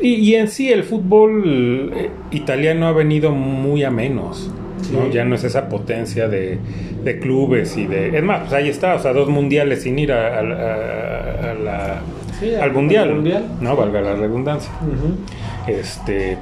[0.02, 4.52] Y, y en sí el fútbol eh, italiano ha venido muy a menos.
[5.12, 6.58] Ya no es esa potencia de,
[7.04, 8.18] de clubes y de...
[8.18, 11.54] Es más, pues ahí está, o sea, dos mundiales sin ir a, a- a- a
[11.54, 12.02] la-
[12.40, 13.46] Sí, al mundial, mundial.
[13.62, 13.76] ¿no?
[13.76, 14.72] Valga la redundancia.
[15.68, 16.38] Este...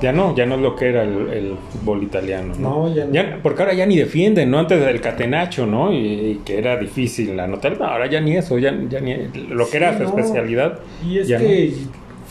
[0.00, 2.88] Ya no, ya no es lo que era el, el fútbol italiano, ¿no?
[2.88, 3.36] No, ya no.
[3.40, 4.58] porque ahora ya ni defienden, ¿no?
[4.58, 5.92] Antes del catenacho, ¿no?
[5.92, 9.14] Y, y que era difícil anotar, no, ahora ya ni eso, ya, ya ni...
[9.48, 11.72] Lo que Sí, era su especialidad, Y es ya que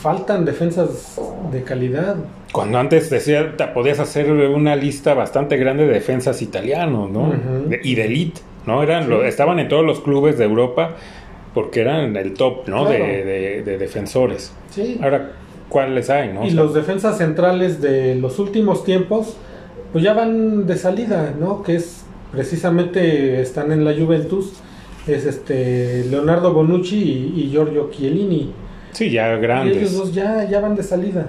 [0.02, 1.18] faltan defensas
[1.52, 2.16] de calidad.
[2.52, 7.32] Cuando antes decía, te podías hacer una lista bastante grande de defensas italianos, ¿no?
[7.68, 8.82] De- y de elite, ¿no?
[8.82, 9.08] Eran, Sí.
[9.10, 10.96] lo- estaban en todos los clubes de Europa
[11.54, 12.86] porque eran el top, ¿no?
[12.86, 13.04] Claro.
[13.04, 14.52] De, de- de defensores.
[14.70, 14.98] Sí.
[15.02, 15.32] Ahora,
[15.68, 16.40] ¿cuáles hay, no?
[16.42, 19.36] O Y sea, los defensas centrales de los últimos tiempos
[19.92, 21.62] pues ya van de salida, ¿no?
[21.62, 24.54] Que es precisamente están en la Juventus,
[25.06, 28.52] es este Leonardo Bonucci y, y Giorgio Chiellini.
[28.92, 29.76] Sí, ya Y grandes.
[29.78, 31.26] ellos dos ya, ya van de salida.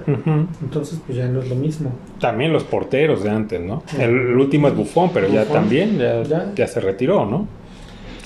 [0.61, 1.91] Entonces, pues ya no es lo mismo.
[2.19, 3.83] También los porteros de antes, ¿no?
[3.97, 6.51] El, el último es Bufón, pero ya también, ya, Ya.
[6.55, 7.47] ya se retiró, ¿no?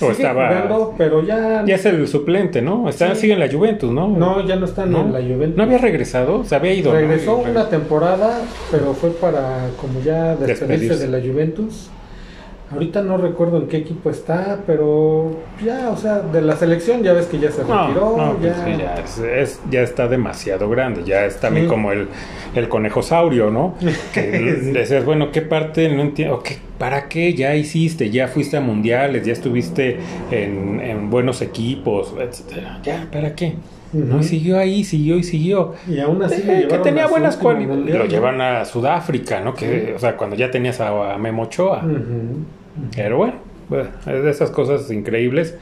[0.00, 0.48] Sigue estaba...
[0.48, 2.88] jugando, pero ya, Ya es el suplente, ¿no?
[2.88, 3.22] Está, Sí.
[3.22, 4.06] Sigue en la Juventus, ¿no?
[4.08, 5.00] no, ya no están ¿No?
[5.00, 5.56] en la Juventus.
[5.56, 6.44] ¿No había regresado?
[6.44, 6.92] Se había ido.
[6.92, 11.06] Regresó Y- una temporada, pero fue para como ya despedirse Despedirse.
[11.08, 11.90] de la Juventus.
[12.70, 15.30] Ahorita no recuerdo en qué equipo está, pero
[15.64, 18.94] ya, o sea, de la selección ya ves que ya se retiró, no, pues ya,
[18.96, 21.70] es, es- ya está demasiado grande, ya es también Sí.
[21.70, 22.08] como el,
[22.54, 23.74] el conejosaurio, ¿no?
[24.12, 24.70] Que Sí.
[24.72, 26.42] decías, bueno, ¿qué parte no entiendo?
[26.42, 28.10] ¿Qué- ¿Para qué ya hiciste?
[28.10, 29.98] Ya fuiste a mundiales, ya estuviste
[30.30, 32.80] en, en buenos equipos, etcétera.
[32.84, 33.54] Ya, ¿para qué?
[33.92, 35.72] No, y siguió ahí, siguió y siguió.
[35.88, 37.94] Y aún así Eh, que llevaron tenía a buenas cualidades.
[37.94, 39.54] Lo llevan a Sudáfrica, ¿no?
[39.54, 39.94] Que.
[39.96, 41.78] O sea, cuando ya tenías a, a Memo Ochoa.
[41.78, 42.44] Ujú.
[42.94, 43.34] Pero bueno,
[43.68, 45.56] bueno, es de esas cosas increíbles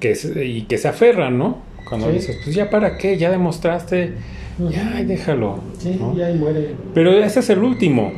[0.00, 1.58] que y que se aferran, ¿no?
[1.88, 2.14] Cuando Sí.
[2.14, 4.12] dices, pues ya para qué, ya demostraste,
[4.70, 5.58] ya déjalo.
[5.78, 6.16] Sí, ¿no?
[6.16, 6.74] ya muere.
[6.94, 8.12] Pero ese es el último,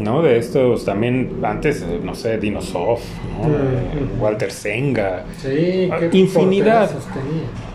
[0.00, 0.22] ¿no?
[0.22, 2.98] De estos también, antes, eh, no sé, Dinosov,
[3.42, 4.22] ¿no?
[4.22, 5.24] Walter Senga.
[5.38, 6.90] Sí, Ah, qué infinidad.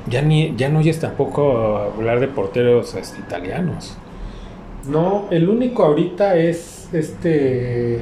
[0.10, 3.98] Ya, ni, ya no oyes tampoco hablar de porteros este, italianos.
[4.90, 8.00] No, el único ahorita es este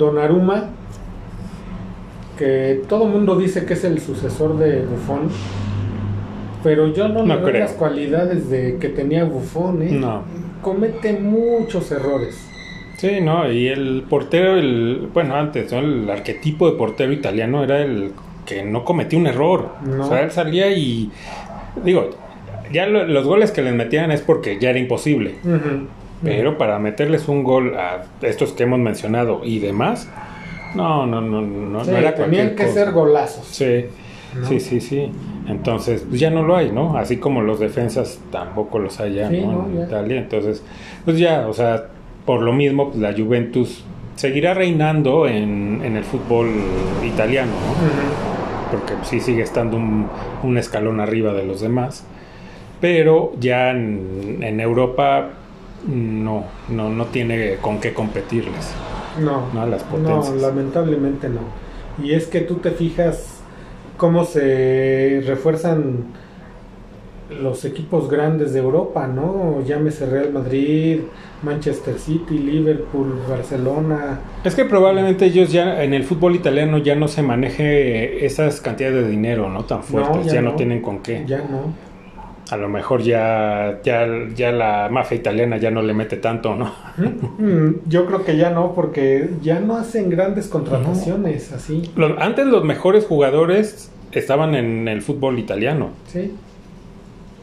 [0.00, 0.64] Donnarumma,
[2.38, 5.28] que todo mundo dice que es el sucesor de Buffon,
[6.62, 7.60] pero yo no, No le creo.
[7.60, 9.90] las cualidades de que tenía Buffon, ¿eh?
[9.92, 10.22] No.
[10.62, 12.46] Comete muchos errores.
[12.96, 15.78] Sí, no, y el portero, el, bueno, antes, ¿no?
[15.78, 18.12] El arquetipo de portero italiano era el
[18.46, 19.70] que no cometía un error.
[19.86, 20.04] No.
[20.04, 21.10] O sea, él salía y,
[21.84, 22.10] digo,
[22.72, 25.36] ya lo- los goles que les metían es porque ya era imposible.
[26.22, 30.08] Pero para meterles un gol a estos que hemos mencionado y demás,
[30.74, 32.74] no, no, no, no, Sí, no era tenían que cosa.
[32.74, 33.46] ser golazos.
[33.46, 33.86] Sí,
[34.38, 34.46] ¿no?
[34.46, 35.10] sí, sí, sí.
[35.48, 36.96] Entonces, pues ya no lo hay, ¿no?
[36.96, 39.66] Así como los defensas tampoco los hay ya, Sí, ¿no?
[39.66, 39.84] En ya.
[39.86, 40.18] Italia.
[40.18, 40.62] Entonces,
[41.04, 41.86] pues ya, o sea,
[42.26, 43.82] por lo mismo, pues la Juventus
[44.16, 46.50] seguirá reinando en, en el fútbol
[47.04, 48.70] italiano, ¿no?
[48.70, 50.06] Porque sí sigue estando un,
[50.42, 52.06] un escalón arriba de los demás.
[52.80, 55.30] Pero ya en, en Europa
[55.86, 58.72] no, no, no tiene con qué competirles.
[59.20, 60.36] No, No, las no, potencias.
[60.40, 61.40] lamentablemente no.
[62.02, 63.40] Y es que tú te fijas
[63.96, 66.04] cómo se refuerzan
[67.42, 69.62] los equipos grandes de Europa, ¿no?
[69.64, 71.00] Llámese Real Madrid,
[71.42, 74.20] Manchester City, Liverpool, Barcelona.
[74.42, 79.04] Es que probablemente ellos ya en el fútbol italiano ya no se maneje esas cantidades
[79.04, 79.64] de dinero, ¿no?
[79.64, 80.50] Tan fuertes, ya ya, no.
[80.50, 80.56] no.
[80.56, 81.24] tienen con qué.
[81.26, 81.89] Ya no.
[82.50, 86.72] A lo mejor ya, ya, ya la mafia italiana ya no le mete tanto, ¿no?
[87.38, 91.90] Mm, Yo creo que ya no, porque ya no hacen grandes contrataciones así.
[91.96, 95.90] Los- antes los mejores jugadores estaban en el fútbol italiano.
[96.08, 96.34] Sí,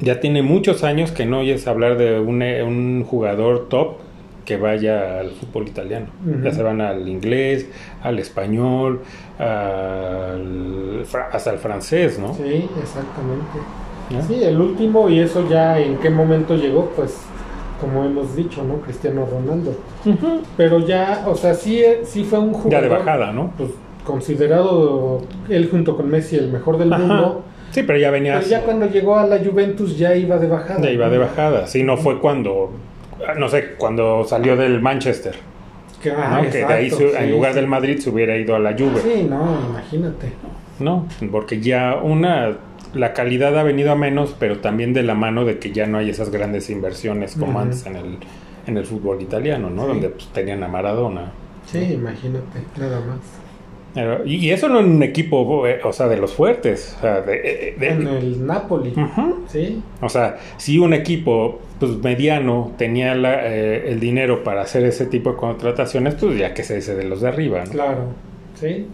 [0.01, 3.97] Ya tiene muchos años que no oyes hablar de un, un jugador top
[4.45, 6.07] que vaya al fútbol italiano.
[6.43, 7.67] Ya se van al inglés,
[8.03, 9.01] al español,
[9.39, 12.33] al hasta al francés, ¿no?
[12.33, 13.57] sí, exactamente.
[14.09, 14.21] ¿Ya?
[14.21, 17.17] Sí, el último, y eso ya en qué momento llegó, pues
[17.81, 18.75] como hemos dicho, ¿no?
[18.81, 19.75] Cristiano Ronaldo.
[20.55, 22.71] Pero ya, o sea, sí, sí fue un jugador.
[22.71, 23.51] Ya de bajada, ¿no?
[23.57, 23.69] Pues
[24.03, 27.03] considerado él junto con Messi el mejor del Ajá.
[27.03, 27.43] mundo.
[27.71, 30.81] Sí, pero ya venía, Pero ya cuando llegó a la Juventus ya iba de bajada.
[30.81, 31.11] ya iba ¿no?
[31.11, 31.67] de bajada.
[31.67, 32.71] Sí, no fue cuando,
[33.37, 35.35] no sé, cuando salió del Manchester,
[36.01, 36.49] Que, ah, ¿no?
[36.49, 37.59] que de ahí exacto, su- en sí, lugar sí.
[37.59, 40.31] del Madrid se hubiera ido a la Juve, Sí, no, imagínate.
[40.79, 41.05] ¿no?
[41.31, 42.55] Porque ya una,
[42.97, 45.97] la calidad ha venido a menos, pero también de la mano de que ya no
[45.97, 48.17] hay esas grandes inversiones como antes en el,
[48.67, 49.83] en el fútbol italiano, ¿no?
[49.83, 49.87] Sí.
[49.89, 51.31] Donde pues, tenían a Maradona.
[51.65, 53.19] Sí, imagínate, nada más.
[54.25, 56.95] Y, eso no en un equipo, eh, o sea, de los fuertes.
[56.99, 58.93] O sea, de- eh, de- En el Napoli,
[59.47, 64.83] sí, O sea, si un equipo pues, mediano tenía la- eh, el dinero para hacer
[64.83, 67.71] ese tipo de contrataciones, pues ya que se dice de los de arriba, ¿no?
[67.71, 68.03] claro,
[68.55, 68.85] sí.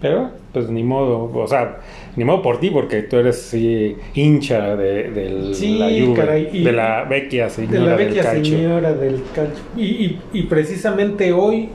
[0.00, 1.78] Pero, pues ni modo, o sea,
[2.16, 6.48] ni modo por ti, porque tú eres sí, hincha de, de Sí, la Juve, caray,
[6.52, 8.56] y- de la vecchia De señora la del vecchia calcio.
[8.56, 9.64] señora del calcio.
[9.76, 11.68] Y, y, y precisamente hoy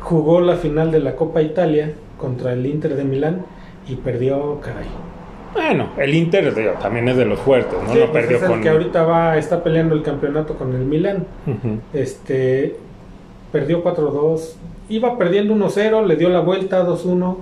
[0.00, 3.44] jugó la final de la Copa Italia contra el Inter de Milán
[3.88, 4.86] y perdió, caray.
[5.54, 7.92] Bueno, el Inter digo, también es de los fuertes, ¿no?
[7.92, 8.62] Sí, no pues perdió es el con...
[8.62, 11.24] que ahorita va, está peleando el campeonato con el Milán.
[11.46, 11.78] Ujú.
[11.94, 12.76] Este
[13.52, 14.54] perdió 4-2.
[14.90, 17.36] Iba perdiendo 1-0, le dio la vuelta 2-1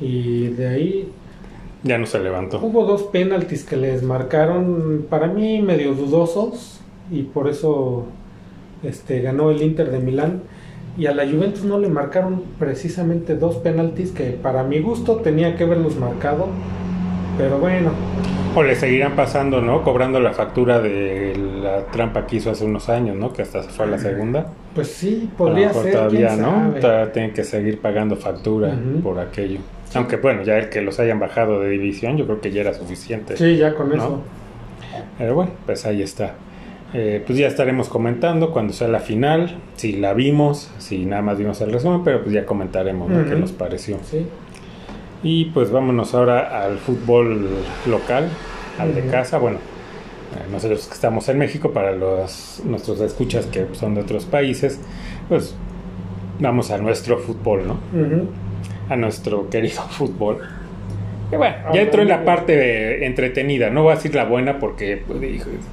[0.00, 1.08] y de ahí
[1.84, 2.58] Ya no se levantó.
[2.62, 8.06] hubo dos penaltis que les marcaron para mí medio dudosos y por eso
[8.82, 10.42] este ganó el Inter de Milán.
[10.96, 15.56] y a la Juventus no le marcaron precisamente dos penaltis que para mi gusto tenía
[15.56, 16.46] que haberlos marcado,
[17.36, 17.90] pero bueno.
[18.56, 19.82] O le seguirán pasando, ¿no?
[19.82, 23.32] Cobrando la factura de la trampa que hizo hace unos años, ¿no?
[23.32, 24.46] Que hasta fue a la segunda.
[24.74, 25.92] Pues sí, podría a lo mejor ser.
[25.94, 26.50] todavía, quién ¿no?
[26.52, 26.80] sabe.
[26.80, 29.58] Todavía tienen que seguir pagando factura por aquello.
[29.94, 32.74] Aunque bueno, ya el que los hayan bajado de división, yo creo que ya era
[32.74, 33.36] suficiente.
[33.36, 33.94] Sí, ya con ¿no?
[33.96, 34.22] eso.
[35.18, 36.34] Pero bueno, pues ahí está.
[36.92, 41.38] Eh, pues ya estaremos comentando cuando sea la final, si la vimos, si nada más
[41.38, 43.10] vimos el resumen, pero pues ya comentaremos.
[43.10, 43.24] Ujú.
[43.28, 43.98] qué nos pareció.
[44.04, 44.26] Sí.
[45.22, 47.48] Y pues vámonos ahora al fútbol
[47.86, 48.28] local,
[48.78, 49.38] al de casa.
[49.38, 54.24] Bueno, eh, nosotros que estamos en México, para los, nuestros escuchas que son de otros
[54.26, 54.78] países,
[55.28, 55.56] pues
[56.38, 57.74] vamos a nuestro fútbol, ¿no?
[57.92, 58.28] Ujú.
[58.88, 60.38] A nuestro querido fútbol.
[61.30, 65.02] Bueno, ya entró en la parte de entretenida, no voy a decir la buena porque
[65.04, 65.20] pues,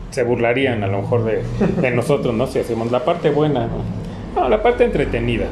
[0.09, 1.43] se burlarían a lo mejor de,
[1.81, 2.47] de nosotros, ¿no?
[2.47, 4.41] Si hacemos la parte buena, ¿no?
[4.41, 5.45] No, la parte entretenida,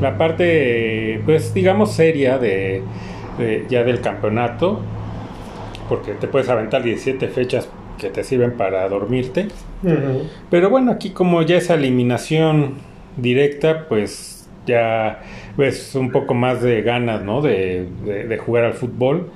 [0.00, 2.82] la parte, pues digamos, seria de,
[3.38, 4.80] de- ya del campeonato,
[5.88, 9.48] porque te puedes aventar 17 fechas que te sirven para dormirte.
[10.50, 12.74] Pero bueno, aquí como ya esa eliminación
[13.16, 15.20] directa, pues ya
[15.56, 17.40] ves un poco más de ganas, ¿no?
[17.42, 19.30] De, de- de jugar al fútbol.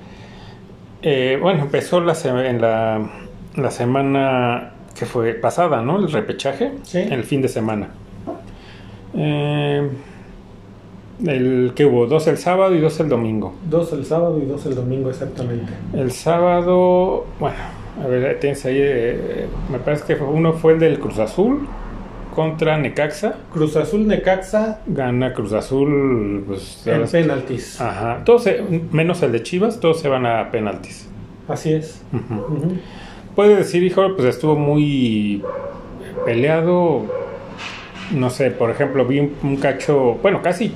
[1.01, 2.13] Eh, bueno, empezó la,
[2.45, 3.09] en la,
[3.55, 5.97] la semana que fue pasada, ¿no?
[5.99, 6.99] El repechaje, Sí.
[6.99, 7.89] el fin de semana.
[9.15, 9.89] Eh,
[11.25, 13.53] el que hubo dos el sábado y dos el domingo.
[13.69, 15.71] Dos el sábado y dos el domingo exactamente.
[15.93, 17.57] El sábado, bueno,
[18.03, 21.67] a ver, tienes ahí, eh, me parece que uno fue el del Cruz Azul
[22.39, 23.35] contra Necaxa.
[23.51, 27.81] Cruz Azul Necaxa Gana Cruz Azul, pues, en penaltis.
[27.81, 31.09] ajá, todos se- menos el de Chivas, todos se van a penaltis.
[31.49, 32.01] Así es.
[33.35, 35.43] Puede decir, hijo, pues estuvo muy
[36.25, 37.03] peleado.
[38.15, 40.71] No sé, por ejemplo, vi un, un cacho, bueno, casi,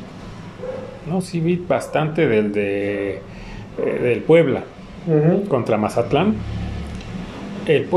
[1.09, 3.21] no, sí vi bastante del de
[3.77, 4.63] eh, del Puebla.
[5.47, 6.35] Contra Mazatlán.
[7.67, 7.87] El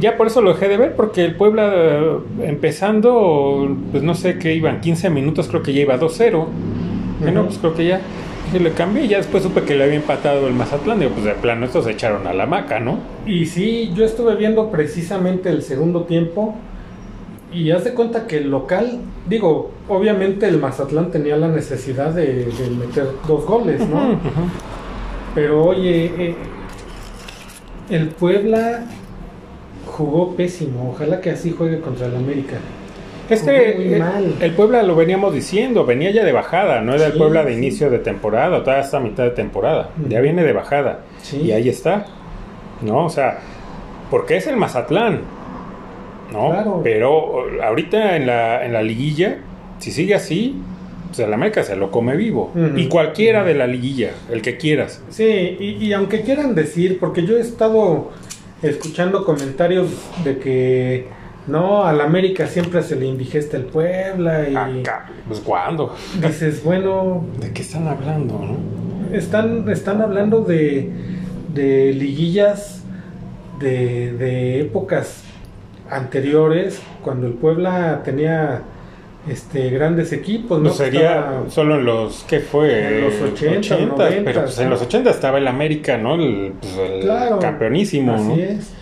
[0.00, 4.54] ya por eso lo dejé de ver, porque el Puebla empezando, pues no sé qué
[4.54, 6.46] iban, 15 minutos, creo que ya iba 2-0.
[7.20, 8.00] Bueno, pues creo que ya
[8.46, 11.00] dije, le cambié y ya después supe que le había empatado el Mazatlán.
[11.00, 12.98] Digo, pues de plano, estos se echaron a la maca, ¿no?
[13.26, 16.54] Y sí, yo estuve viendo precisamente el segundo tiempo
[17.52, 22.44] y haz de cuenta que el local, digo, obviamente el Mazatlán tenía la necesidad de,
[22.44, 24.18] de meter dos goles, ¿no?
[25.34, 26.34] Pero oye, eh,
[27.90, 28.84] el Puebla
[29.96, 32.56] jugó pésimo, ojalá que así juegue contra el América.
[33.28, 34.02] Es que eh,
[34.40, 37.58] el Puebla lo veníamos diciendo, venía ya de bajada, no era el Puebla de sí.
[37.58, 41.00] inicio de temporada, toda esta mitad de temporada, ya viene de bajada.
[41.22, 41.40] Sí.
[41.42, 42.06] Y ahí está,
[42.82, 43.06] ¿no?
[43.06, 43.38] O sea,
[44.10, 45.22] porque es el Mazatlán,
[46.32, 46.50] ¿no?
[46.50, 46.80] Claro.
[46.84, 49.38] Pero ahorita en la, en la liguilla,
[49.80, 50.60] si sigue así,
[51.08, 52.52] pues el América se lo come vivo.
[52.76, 55.02] Y cualquiera de la liguilla, el que quieras.
[55.08, 58.12] Sí, y, y aunque quieran decir, porque yo he estado
[58.62, 59.88] escuchando comentarios
[60.24, 61.08] de que
[61.46, 65.94] no, al América siempre se le indigesta el Puebla y Acá, pues ¿cuándo?
[66.20, 69.16] dices, bueno, ¿De qué están hablando, no?
[69.16, 70.90] están, están hablando de,
[71.54, 72.82] de liguillas
[73.60, 75.22] de, de épocas
[75.88, 78.62] anteriores, cuando el Puebla tenía
[79.28, 80.68] este grandes equipos, ¿no?
[80.68, 82.96] No sería Estaba- solo en los, ¿qué fue?
[82.98, 86.14] En los 80, 90, pero pues en los 80 estaba el América, ¿no?
[86.14, 88.34] El, pues, el Claro, campeonísimo, Así ¿no?
[88.36, 88.72] es.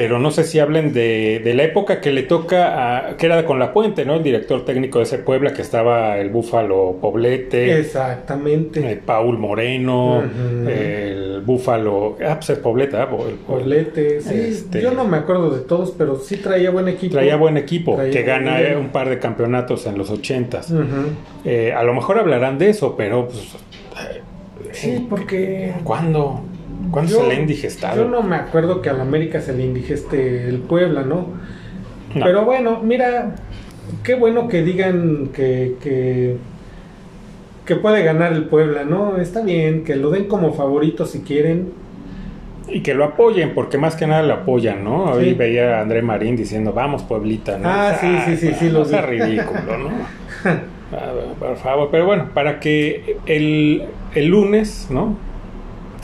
[0.00, 3.44] Pero no sé si hablen de, de la época que le toca a, que era
[3.44, 4.14] con la Puente, ¿no?
[4.14, 8.92] El director técnico de ese Puebla, que estaba el Búfalo Poblete, Exactamente.
[8.92, 10.22] eh, Paul Moreno,
[10.68, 13.08] el Búfalo, ah, pues es Pobleta, ¿ah?
[13.22, 16.86] el- el- Poblete, sí, Este- yo no me acuerdo de todos, pero sí traía buen
[16.86, 17.14] equipo.
[17.14, 20.70] traía buen equipo, Traía que buen gana eh, un par de campeonatos en los ochentas.
[20.70, 20.84] Ujú.
[21.44, 23.56] Eh, a lo mejor hablarán de eso, pero pues,
[24.70, 26.40] Sí, porque ¿cuándo?
[26.90, 28.02] ¿Cuándo yo- se le ha indigestado?
[28.04, 31.26] Yo no me acuerdo que al América se le indigeste el Puebla, ¿no?
[32.14, 32.24] No.
[32.24, 33.34] Pero bueno, mira,
[34.02, 36.36] qué bueno que digan que, que,
[37.66, 39.18] que puede ganar el Puebla, ¿no?
[39.18, 41.72] Está bien, que lo den como favorito si quieren.
[42.70, 45.04] Y que lo apoyen, porque más que nada lo apoyan, ¿no?
[45.12, 45.34] Hoy Sí.
[45.34, 47.68] veía a André Marín diciendo, vamos Pueblita, ¿no?
[47.68, 49.88] Ah, sí, sí, sí, sí, lo No sea ridículo, ¿no?
[50.90, 53.84] Ah, Por favor, pero bueno, para que el,
[54.14, 55.16] el lunes, ¿no?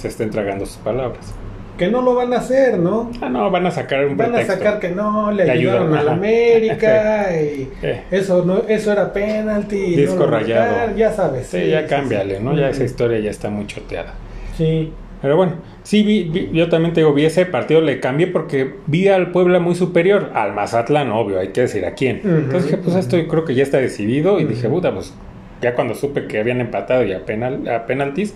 [0.05, 1.35] Se estén tragando sus palabras.
[1.79, 3.11] Que no lo van a hacer, ¿no?
[3.23, 5.99] Ah, no, van a sacar un Van a sacar que no, le Le ayudaron ayudan,
[5.99, 6.17] al ajá.
[6.17, 8.03] América y Eh.
[8.11, 9.97] eso no, eso era penalti.
[9.97, 10.95] Disco no rayado.
[10.95, 11.47] ya sabes.
[11.47, 12.55] Sí, ya cámbiale, ¿no?
[12.55, 14.13] Ya esa historia ya está muy choteada.
[14.59, 14.93] Sí.
[15.23, 18.75] Pero bueno, sí, vi, vi- yo también te digo, vi ese partido, le cambié porque
[18.87, 22.21] vi al Puebla muy superior, al Mazatlán, obvio, hay que decir a quién.
[22.25, 24.39] Entonces dije, pues esto yo creo que ya está decidido.
[24.39, 25.15] Y dije, puta, pues
[25.63, 28.35] ya cuando supe que habían empatado y a, penal, a penaltis,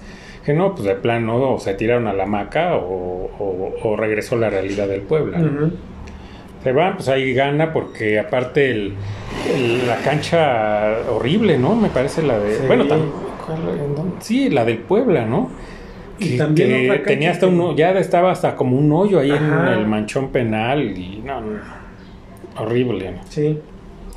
[0.53, 4.37] dije, no, pues de plano o se tiraron a la maca o, o- o regresó
[4.37, 5.39] la realidad del Puebla.
[6.63, 8.95] Se van, pues ahí gana porque aparte el,
[9.55, 11.75] el- la cancha horrible, ¿no?
[11.77, 12.57] Me parece la de...
[12.57, 12.63] Sí.
[12.67, 13.11] Bueno, tam-
[13.47, 14.17] ¿cuál- en dónde?
[14.21, 15.51] sí, la del Puebla, ¿no?
[16.19, 17.77] Y Que, también que otra tenía hasta que- un...
[17.77, 19.73] Ya estaba hasta como un hoyo ahí Ajá.
[19.73, 21.61] en el manchón penal y no, no,
[22.61, 23.15] horrible.
[23.29, 23.57] Sí.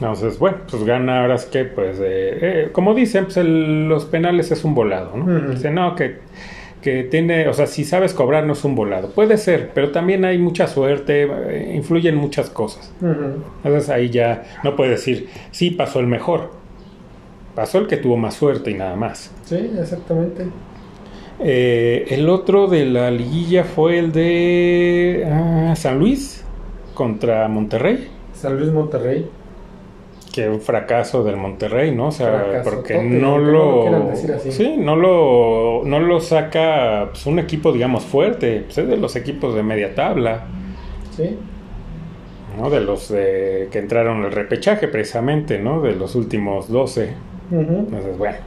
[0.01, 2.03] Entonces, bueno, pues gana ahora es que, pues, eh,
[2.41, 5.25] eh, como dicen, pues el- los penales es un volado, ¿no?
[5.25, 5.51] Ujú.
[5.51, 6.17] Dicen, no, que,
[6.81, 9.11] que tiene, o sea, si sabes cobrar no es un volado.
[9.11, 12.91] Puede ser, pero también hay mucha suerte, eh, influyen muchas cosas.
[12.99, 16.49] Entonces ahí ya no puedes decir, sí, pasó el mejor.
[17.53, 19.31] Pasó el que tuvo más suerte y nada más.
[19.43, 20.45] Sí, exactamente.
[21.39, 26.43] Eh, el otro de la liguilla fue el de ah, San Luis
[26.95, 28.07] contra Monterrey.
[28.33, 29.27] San Luis Monterrey.
[30.33, 32.07] Que un fracaso del Monterrey, ¿no?
[32.07, 34.51] O sea, Fracaso, porque tope, no lo decir así.
[34.51, 38.61] sí, no lo, no lo saca pues, un equipo, digamos, fuerte.
[38.65, 40.45] Pues es de los equipos de media tabla,
[41.15, 41.37] Sí.
[42.57, 42.69] ¿no?
[42.69, 45.81] De los de- que entraron al repechaje, precisamente, ¿no?
[45.81, 47.09] De los últimos 12.
[47.51, 47.61] Ujú.
[47.79, 48.37] Entonces, bueno.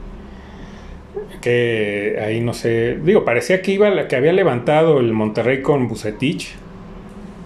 [1.41, 2.97] Que ahí no sé.
[3.03, 6.55] Digo, parecía que iba que había levantado el Monterrey con Bucetich.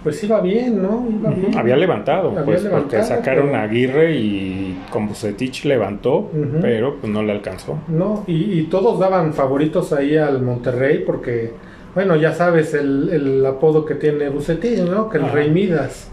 [0.02, 1.06] Pues iba bien, ¿no?
[1.10, 1.58] Iba bien.
[1.58, 6.30] Había levantado, Había pues, porque sacaron pero- a Aguirre y con Bucetich levantó,
[6.62, 7.78] pero pues no le alcanzó.
[7.88, 11.52] No, y, y todos daban favoritos ahí al Monterrey porque,
[11.94, 15.10] bueno, ya sabes el, el apodo que tiene Bucetich, ¿no?
[15.10, 15.30] Que el.
[15.30, 16.08] Rey Midas.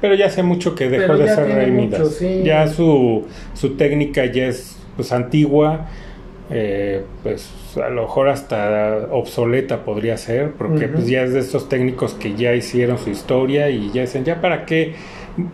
[0.00, 2.14] Pero ya hace mucho que dejó de ser Rey mucho, Midas.
[2.14, 2.42] sí.
[2.44, 3.24] Ya su,
[3.54, 5.86] su técnica ya es pues antigua,
[6.50, 7.50] eh, pues
[7.82, 12.34] a lo mejor hasta obsoleta podría ser, porque pues ya es de estos técnicos que
[12.34, 14.94] ya hicieron su historia y ya dicen, ya para qué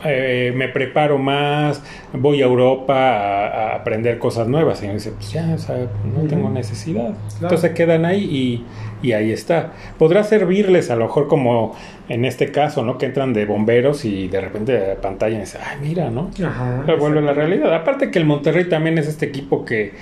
[0.05, 1.83] eh, me preparo más,
[2.13, 4.83] voy a Europa a, a aprender cosas nuevas.
[4.83, 7.15] Y dice, pues ya, o sea, no tengo necesidad.
[7.15, 7.17] Claro.
[7.43, 9.73] Entonces quedan ahí y, y ahí está.
[9.99, 11.77] Podrá servirles a lo mejor como
[12.09, 12.99] en este caso, ¿no?
[12.99, 16.31] Que entran de bomberos y de repente de pantalla y dicen, ay, mira, ¿no?
[16.45, 16.83] Ajá.
[16.85, 17.73] Pero vuelve a la realidad.
[17.73, 19.93] Aparte que el Monterrey también es este equipo que,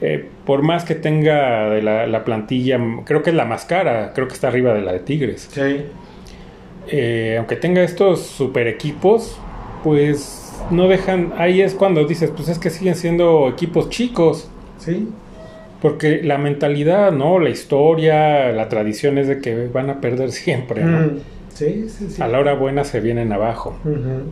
[0.00, 4.28] eh, por más que tenga la, la plantilla, creo que es la más cara, creo
[4.28, 5.48] que está arriba de la de Tigres.
[5.50, 5.82] Sí.
[6.90, 9.38] Eh, aunque tenga estos super equipos,
[9.82, 14.50] pues no dejan, ahí es cuando dices, pues es que siguen siendo equipos chicos.
[14.78, 15.08] Sí.
[15.82, 17.38] Porque la mentalidad, ¿no?
[17.38, 20.98] La historia, la tradición es de que van a perder siempre, ¿no?
[20.98, 21.18] Mm.
[21.54, 22.22] Sí, sí, sí.
[22.22, 23.76] A la hora buena se vienen abajo.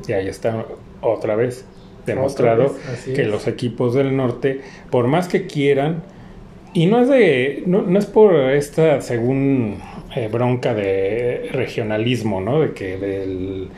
[0.06, 0.64] Y ahí está
[1.00, 1.64] otra vez
[2.06, 3.28] demostrado vez, que es.
[3.28, 6.02] los equipos del norte, por más que quieran,
[6.72, 9.78] y no es de, no, no es por esta, según
[10.14, 12.60] eh, bronca de regionalismo, ¿no?
[12.60, 13.68] De que del,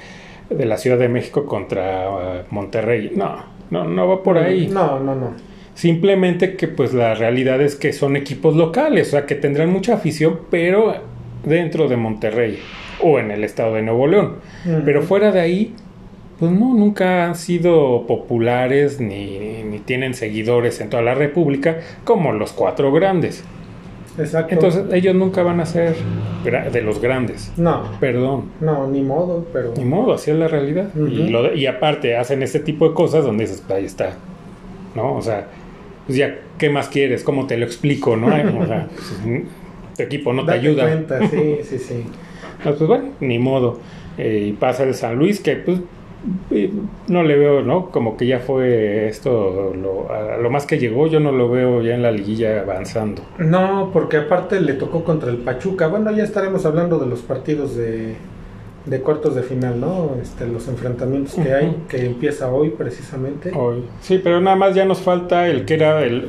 [0.51, 3.13] de la Ciudad de México contra eh, Monterrey.
[3.15, 4.69] No, no, no va por ahí.
[4.69, 5.33] No, no, no.
[5.75, 9.95] Simplemente que pues la realidad es que son equipos locales, o sea que tendrán mucha
[9.95, 10.93] afición, pero
[11.45, 12.59] dentro de Monterrey
[13.01, 14.37] o en el estado de Nuevo León.
[14.85, 15.75] Pero fuera de ahí,
[16.39, 22.33] pues no, nunca han sido populares ni, ni tienen seguidores en toda la República como
[22.33, 23.45] los cuatro grandes.
[24.19, 24.53] Exacto.
[24.55, 25.95] Entonces ellos nunca van a ser
[26.73, 27.53] de los grandes.
[27.57, 28.47] No, Perdón.
[28.61, 29.73] no, ni modo, pero.
[29.77, 30.89] Ni modo, así es la realidad.
[30.97, 34.15] Y, lo de- y aparte hacen este tipo de cosas donde dices, pues ahí está.
[34.97, 35.15] ¿No?
[35.15, 35.47] O sea,
[36.07, 37.23] pues ya, ¿qué más quieres?
[37.23, 38.17] ¿Cómo te lo explico?
[38.17, 38.27] ¿No?
[38.61, 39.15] O sea, pues,
[39.97, 40.85] tu equipo no te ayuda.
[40.85, 42.05] cuenta, sí, sí, sí.
[42.65, 43.79] Ah, pues bueno, ni modo.
[44.17, 45.79] Eh, y pasa el San Luis, que pues
[47.09, 47.91] no le veo, ¿no?
[47.91, 52.03] Como que ya fue esto, lo más que llegó, yo no lo veo ya en
[52.03, 53.23] la liguilla avanzando.
[53.39, 55.89] No, porque aparte le tocó contra el Pachuca.
[55.89, 58.17] Bueno, ya estaremos hablando de los partidos de,
[58.89, 60.13] de cuartos de final, ¿no?
[60.23, 63.53] Este, los enfrentamientos que hay, que empieza hoy precisamente.
[63.55, 63.85] Hoy.
[64.01, 66.27] Sí, pero nada más ya nos falta el que era el,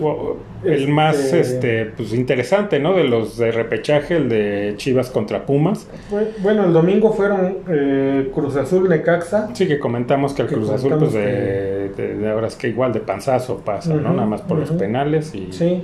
[0.63, 2.93] el Este- más este, pues, interesante, ¿no?
[2.95, 5.87] De los de repechaje, el de Chivas contra Pumas.
[6.11, 9.49] Bu- Bueno, el domingo fueron eh, Cruz Azul, Necaxa.
[9.53, 12.67] Sí, que comentamos que el Que Cruz Azul, pues de, de- de ahora es que
[12.67, 14.11] igual de panzazo pasa, ¿no?
[14.13, 15.47] Nada más por los penales y.
[15.53, 15.83] Sí.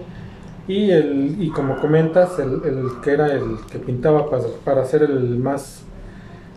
[0.68, 5.04] Y, el, y como comentas, el, el que era el que pintaba para, para ser
[5.04, 5.84] el más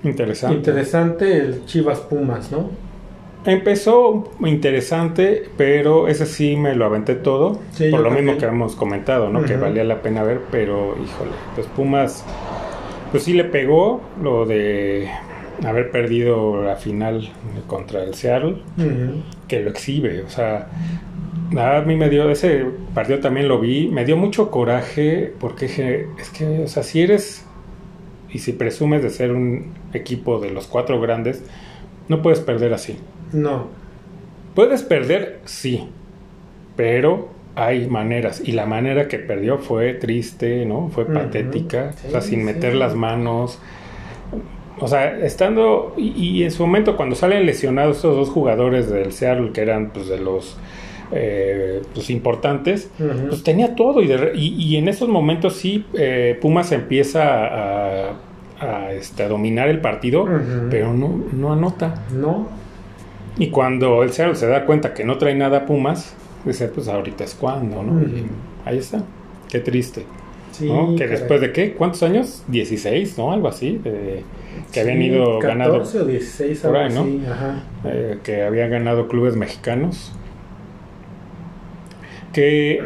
[0.05, 0.57] Interesante.
[0.57, 2.71] interesante, el Chivas Pumas, ¿no?
[3.45, 7.59] Empezó interesante, pero ese sí me lo aventé todo.
[7.73, 9.43] Sí, por lo mismo que hemos comentado, ¿no?
[9.45, 12.25] Que valía la pena ver, pero híjole, pues Pumas,
[13.11, 15.09] pues sí le pegó lo de
[15.65, 17.31] haber perdido la final
[17.67, 18.57] contra el Seattle,
[19.47, 20.69] que lo exhibe, o sea,
[21.57, 25.65] A mí me dio, ese partido también lo vi, me dio mucho coraje porque
[26.19, 27.47] es que, o sea, si eres
[28.31, 31.45] y si presumes de ser un equipo de los cuatro grandes,
[32.09, 32.99] no puedes perder así.
[33.33, 33.69] No.
[34.55, 35.89] Puedes perder, sí,
[36.77, 37.29] pero
[37.59, 40.91] hay maneras y la manera que perdió fue triste, ¿no?
[40.91, 43.59] Fue patética, o sea, sin meter las manos.
[44.81, 49.51] O sea, estando y, en su momento cuando salen lesionados estos dos jugadores del Seattle
[49.53, 50.57] que eran pues de los
[51.11, 52.91] eh, pues importantes,
[53.29, 58.13] pues tenía todo y, y, en esos momentos sí eh, Pumas empieza a, a,
[58.91, 60.27] este, dominar el partido,
[60.71, 61.95] pero no, no anota.
[62.13, 62.49] No.
[63.39, 67.25] Y cuando el Seattle se da cuenta que no trae nada Pumas, dice, pues ahorita
[67.25, 68.01] es cuando, ¿no?
[68.65, 69.03] ahí está.
[69.49, 70.05] Qué triste.
[70.59, 71.75] Que después de qué?
[71.75, 72.43] ¿Cuántos años?
[72.49, 73.33] 16, ¿no?
[73.33, 73.81] Algo así.
[74.73, 75.79] que habían ido ganando.
[75.79, 77.07] 14 o 16, por ahí, ¿no?
[77.85, 80.13] Eh, que habían ganado clubes mexicanos.
[82.33, 82.83] Que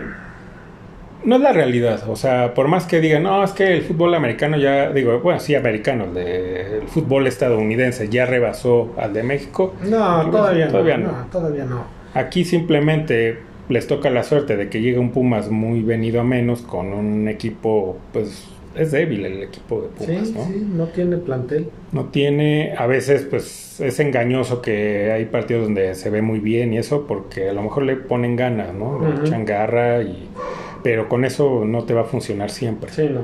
[1.25, 2.09] no es la realidad.
[2.09, 5.41] O sea, por más que digan, no, es que el fútbol americano ya, digo, bueno,
[5.41, 9.75] sí, americano, el, el fútbol estadounidense ya rebasó al de México.
[9.83, 11.85] No, todavía, todavía no, Todavía no.
[12.15, 16.63] Aquí simplemente les toca la suerte de que llegue un Pumas muy venido a menos
[16.63, 20.45] con un equipo, pues es débil el equipo de Pumas, sí, ¿no?
[20.45, 21.69] Sí, no tiene plantel.
[21.93, 26.73] No tiene, a veces pues es engañoso que hay partidos donde se ve muy bien
[26.73, 28.99] y eso porque a lo mejor le ponen ganas, ¿no?
[29.01, 30.29] Le echan garra y
[30.83, 32.91] pero con eso no te va a funcionar siempre.
[32.91, 33.23] Sí, no.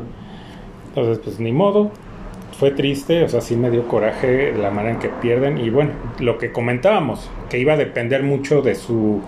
[0.88, 1.90] Entonces, pues ni modo.
[2.58, 5.58] Fue triste, o sea, sí me dio coraje la manera en que pierden.
[5.58, 9.20] Y bueno, lo que comentábamos, que iba a depender mucho de su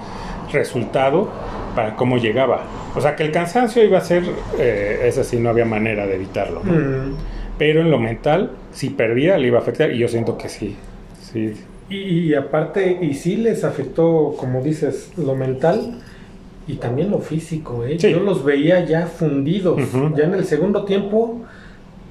[0.53, 1.29] resultado
[1.77, 2.65] para cómo llegaba.
[2.97, 4.25] O sea, que el cansancio iba a ser,
[4.59, 6.61] eh, así, no había manera de evitarlo.
[6.65, 7.15] Mm.
[7.57, 9.93] Pero en lo mental, si perdía, le iba a afectar.
[9.93, 10.75] Y yo siento que sí.
[11.23, 11.55] sí.
[11.89, 16.01] Y, y aparte, y sí les afectó, como dices, lo mental
[16.71, 17.97] y también lo físico, ¿eh?
[17.99, 19.81] Yo los veía ya fundidos.
[20.17, 21.41] Ya en el segundo tiempo,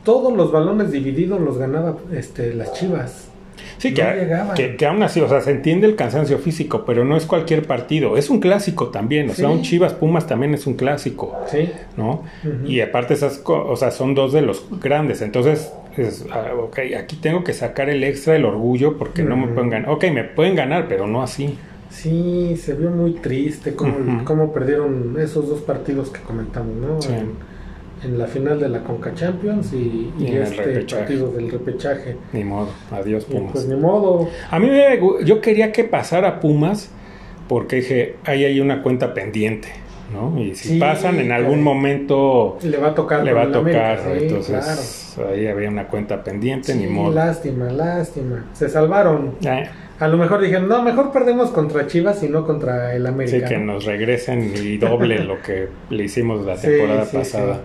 [0.03, 3.30] todos los balones divididos los ganaba este, las chivas.
[3.78, 7.26] Sí, que, que, aún así, o sea, se entiende el cansancio físico, pero no es
[7.26, 8.18] cualquier partido.
[8.18, 11.38] Es un clásico también, o sea, un Chivas Pumas también es un clásico.
[11.47, 11.70] Sí.
[11.95, 12.24] ¿No?
[12.66, 15.22] Y aparte, esas, o sea, son dos de los grandes.
[15.22, 19.47] Entonces, es, ah, ok, aquí tengo que sacar el extra, el orgullo, porque no me
[19.47, 19.89] pueden ganar.
[19.89, 21.57] Ok, me pueden ganar, pero no así.
[21.90, 27.00] Sí, se vio muy triste cómo, perdieron esos dos partidos que comentamos, ¿no?
[27.16, 27.60] En,
[28.18, 32.16] la final de la Conca Champions y, este partido del repechaje.
[32.32, 33.52] Ni modo, adiós Pumas.
[33.52, 34.30] pues ni modo.
[34.50, 34.70] A mí
[35.26, 36.92] yo quería que pasara Pumas
[37.50, 39.68] porque dije, ahí hay una cuenta pendiente.
[40.14, 40.40] ¿no?
[40.40, 45.18] Y si pasan en algún momento le va a tocar le va a tocar entonces
[45.32, 49.70] ahí había una cuenta pendiente ni modo lástima lástima se salvaron eh,
[50.00, 53.47] a lo mejor dijeron, no, mejor perdemos contra Chivas y no contra el América.
[53.47, 57.62] Sí, que nos regresen y doble lo que le hicimos la temporada pasada.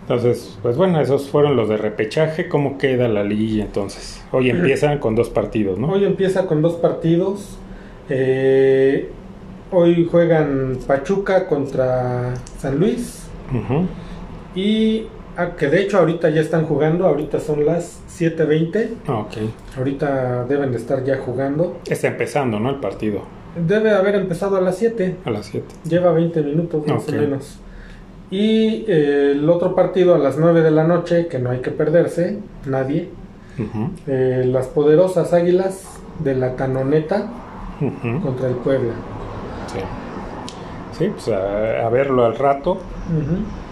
[0.00, 2.48] Entonces, pues bueno, esos fueron los de repechaje.
[2.48, 4.24] ¿Cómo queda la liguilla entonces?
[4.32, 5.92] Hoy empiezan con dos partidos, ¿no?
[5.92, 7.58] Hoy empieza con dos partidos.
[8.08, 9.10] Eh,
[9.70, 13.26] hoy juegan Pachuca contra San Luis.
[14.54, 15.06] Y
[15.40, 18.88] Ah, que de hecho ahorita ya están jugando, ahorita son las 7.20.
[19.06, 19.36] Ah, ok.
[19.78, 21.78] Ahorita deben de estar ya jugando.
[21.88, 22.68] Está empezando, ¿no?
[22.68, 23.22] El partido.
[23.56, 25.16] Debe haber empezado a las 7.
[25.24, 25.66] A las 7.
[25.88, 27.58] Lleva 20 minutos más o menos.
[28.30, 31.70] Y eh, el otro partido a las 9 de la noche, que no hay que
[31.70, 33.08] perderse, nadie.
[34.06, 37.30] Eh, las poderosas águilas de la canoneta
[38.22, 38.92] contra el Puebla.
[39.68, 39.80] Sí.
[40.98, 42.76] Sí, pues a, verlo al rato.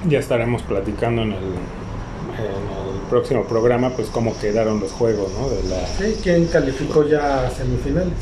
[0.09, 1.39] Ya estaremos platicando en el,
[3.09, 5.49] próximo programa, pues cómo quedaron los juegos, ¿no?
[5.49, 5.87] De la...
[5.87, 8.13] Sí, quién calificó ya a semifinales.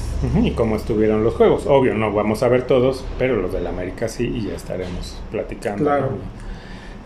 [0.42, 1.66] y cómo estuvieron los juegos.
[1.66, 5.82] Obvio, no vamos a ver todos, pero los del América sí, y ya estaremos platicando.
[5.82, 6.10] Claro.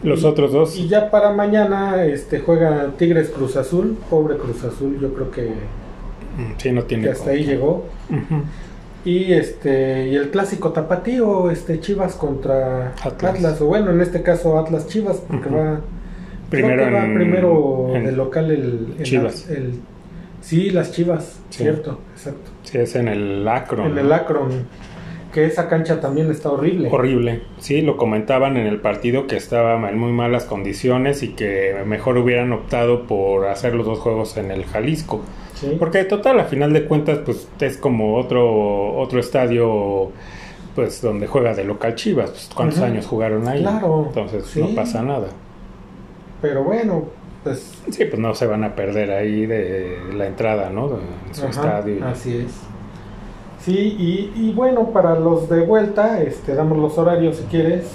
[0.02, 0.76] Los otros dos.
[0.76, 5.52] Y ya para mañana este juega Tigres Cruz Azul, pobre Cruz Azul, yo creo que,
[6.56, 7.86] sí, no tiene que hasta ahí llegó.
[9.04, 13.60] Y este y el clásico tapatío, este Chivas contra Atlas.
[13.60, 15.80] o bueno, en este caso Atlas Chivas, porque va
[16.50, 19.48] primero, primero en, local el, Chivas.
[19.48, 19.80] El,
[20.42, 22.50] sí, las Chivas, cierto, exacto.
[22.64, 23.92] Sí, es en el Akron.
[23.92, 24.66] En el Akron,
[25.32, 26.90] que esa cancha también está horrible.
[26.92, 31.74] Horrible, sí, lo comentaban en el partido que estaba en muy malas condiciones y que
[31.86, 35.22] mejor hubieran optado por hacer los dos juegos en el Jalisco
[35.78, 40.10] porque total, a final de cuentas, pues es como otro, otro estadio
[40.74, 42.30] pues donde juega de local Chivas.
[42.30, 43.60] Pues, ¿Cuántos años jugaron ahí?
[43.60, 44.04] Claro.
[44.06, 45.28] Entonces no pasa nada.
[46.40, 47.04] Pero bueno,
[47.44, 47.74] pues...
[47.90, 50.88] Sí, pues no se van a perder ahí de la entrada, ¿no?
[50.88, 50.96] De
[51.32, 52.04] su estadio.
[52.06, 52.52] Así es.
[53.60, 57.86] Sí, y, y bueno, para los de vuelta, este, damos los horarios si quieres.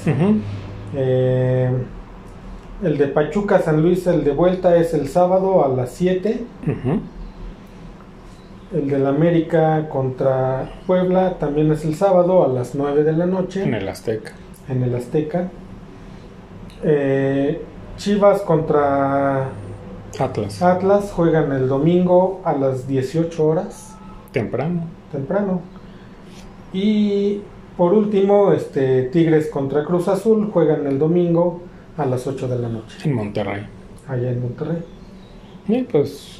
[0.96, 1.70] Eh,
[2.84, 6.44] el de Pachuca San Luis, el de vuelta es el sábado a las 7.
[6.68, 7.00] Ujú.
[8.76, 13.64] El del América contra Puebla también es el sábado a las 9 de la noche
[13.64, 14.34] En el Azteca.
[14.68, 15.50] en el Azteca.
[16.84, 17.62] Eh,
[17.98, 19.50] Chivas contra
[20.20, 20.62] Atlas.
[20.62, 23.96] Atlas juegan el domingo a las 18 horas,
[24.34, 24.82] Temprano.
[25.12, 25.62] temprano.
[26.74, 27.40] Y
[27.78, 31.62] por último, este Tigres contra Cruz Azul juegan el domingo
[31.98, 33.66] a las 8 de la noche, En Monterrey.
[34.10, 34.84] allá en Monterrey.
[35.70, 36.35] Y pues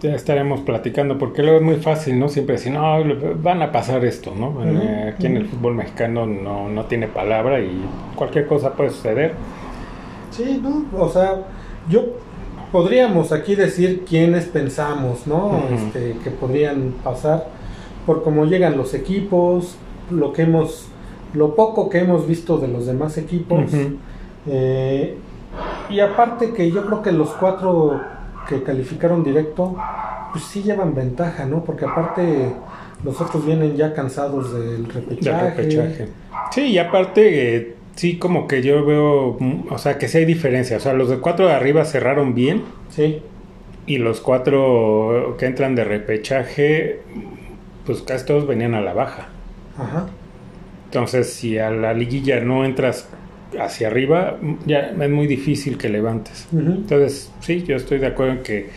[0.00, 2.28] ya estaremos platicando, porque luego es muy fácil, ¿no?
[2.28, 3.02] Siempre decir, no,
[3.42, 4.64] van a pasar esto, ¿no?
[4.64, 7.82] Eh, Aquí en el fútbol mexicano no, no tiene palabra y
[8.16, 9.34] cualquier cosa puede suceder.
[10.30, 10.84] Sí, ¿no?
[10.98, 11.42] O sea,
[11.88, 12.04] yo
[12.72, 15.60] podríamos aquí decir quiénes pensamos, ¿no?
[15.70, 17.48] Este, que podrían pasar
[18.06, 19.76] por cómo llegan los equipos,
[20.10, 20.88] lo que hemos,
[21.34, 23.70] lo poco que hemos visto de los demás equipos.
[24.46, 25.18] Eh,
[25.90, 28.00] y aparte que yo creo que los cuatro
[28.50, 29.86] que calificaron directo,
[30.32, 31.64] pues sí llevan ventaja, ¿no?
[31.64, 32.62] Porque aparte
[33.04, 34.88] los otros vienen ya cansados del
[35.22, 35.40] De repechaje.
[35.40, 36.14] repechaje.
[36.50, 40.24] Sí, y aparte, eh, sí, como que yo veo, mm, o sea, que sí hay
[40.26, 40.76] diferencia.
[40.76, 43.22] O sea, los de cuatro de arriba cerraron bien Sí,
[43.86, 47.02] y los cuatro que entran de repechaje,
[47.84, 49.28] pues casi todos venían a la baja.
[49.76, 50.06] ajá.
[50.86, 53.08] Entonces, si a la liguilla no entras
[53.58, 54.36] hacia arriba,
[54.66, 56.46] ya es muy difícil que levantes.
[56.52, 58.70] Entonces, sí, yo estoy de acuerdo en que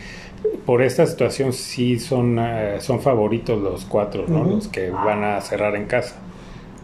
[0.66, 4.44] por esta situación sí son, eh, son favoritos los cuatro, ¿no?
[4.44, 6.16] Los que van a cerrar en casa.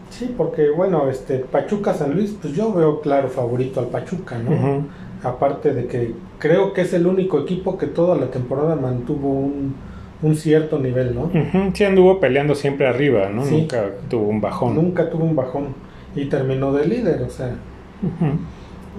[0.09, 4.85] Sí, porque bueno, este Pachuca San Luis, pues yo veo claro favorito al Pachuca, ¿no?
[5.23, 9.75] Aparte de que creo que es el único equipo que toda la temporada mantuvo un,
[10.21, 11.23] un cierto nivel, ¿no?
[11.25, 13.45] Ujú, Sí anduvo peleando siempre arriba, ¿no?
[13.45, 13.55] Sí.
[13.61, 14.75] Nunca tuvo un bajón.
[14.75, 15.67] Nunca tuvo un bajón
[16.15, 17.55] y terminó de líder, o sea,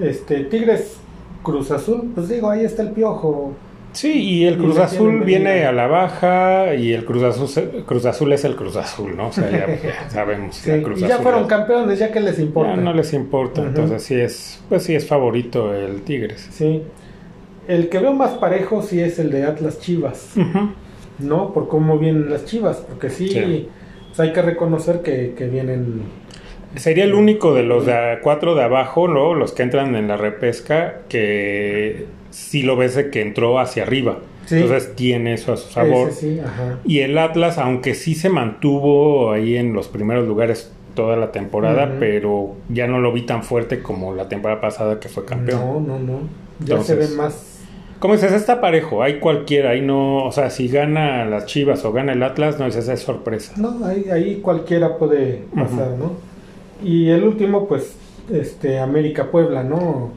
[0.01, 0.97] Este Tigres
[1.43, 3.53] Cruz Azul, pues digo, ahí está el piojo.
[3.93, 8.33] Sí, y el Cruz Azul viene a la baja y el Cruz Azul, Cruz Azul
[8.33, 9.29] es el Cruz Azul, ¿no?
[9.29, 10.57] O sea, ya, ya sabemos.
[10.57, 12.75] Sí, el Cruz y ya Azul fueron es- campeones, ya que les importa.
[12.75, 16.49] Ya no les importa, entonces sí es, pues sí es favorito el Tigres.
[16.53, 16.83] Sí.
[17.69, 20.35] El que veo más parejo sí es el de Atlas Chivas.
[21.19, 21.53] ¿no?
[21.53, 23.69] Por cómo vienen las chivas, porque sí, Sí.
[24.09, 26.03] pues hay que reconocer que, que vienen.
[26.77, 29.35] Sería el único de los de cuatro de abajo, ¿no?
[29.35, 34.19] Los que entran en la repesca, que sí lo ves de que entró hacia arriba.
[34.47, 34.57] Sí.
[34.57, 36.13] Entonces tiene eso a su sabor.
[36.13, 36.79] Sí, ajá.
[36.85, 41.97] Y el Atlas, aunque sí se mantuvo ahí en los primeros lugares toda la temporada,
[41.99, 45.61] pero ya no lo vi tan fuerte como la temporada pasada que fue campeón.
[45.61, 46.19] No, no, no.
[46.61, 47.49] Ya Entonces- se ve más.
[47.99, 51.93] Como dices, está parejo, hay cualquiera, ahí no, o sea, si gana las Chivas o
[51.93, 53.53] gana el Atlas, no esa es sorpresa.
[53.57, 55.91] No, ahí, ahí cualquiera puede pasar.
[55.97, 56.32] ¿no?
[56.85, 57.97] Y el último, pues,
[58.33, 60.11] este, América Puebla, ¿no?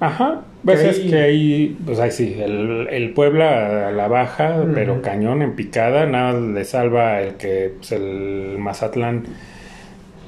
[0.00, 4.08] Ajá, ves Que es ahí- que ahí, pues ahí sí, el, el Puebla a la
[4.08, 9.24] baja, pero cañón en picada, nada le salva el que, pues el Mazatlán,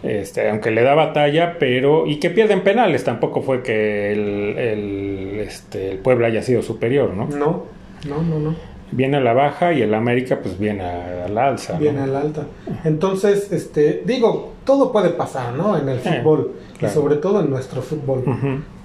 [0.03, 5.41] este, aunque le da batalla, pero, y que pierden penales, tampoco fue que el, el,
[5.41, 7.27] este, el Puebla haya sido superior, ¿no?
[7.27, 7.65] No,
[8.09, 8.55] no, no, no.
[8.93, 11.75] Viene a la baja y el América pues viene a, a la alza.
[11.75, 11.81] ¿no?
[11.81, 12.47] Viene al alta.
[12.85, 15.77] Entonces, este, digo, todo puede pasar, ¿no?
[15.77, 16.53] En el Eh, fútbol.
[16.79, 16.93] claro.
[16.93, 18.23] Y sobre todo en nuestro fútbol.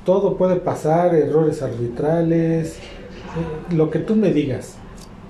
[0.05, 4.77] Todo puede pasar, errores arbitrales, eh, lo que tú me digas.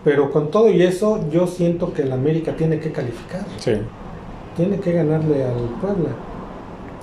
[0.06, 3.42] Pero con todo y eso, yo siento que el América tiene que calificar.
[3.58, 3.74] Sí,
[4.56, 6.10] Tiene que ganarle al Puebla.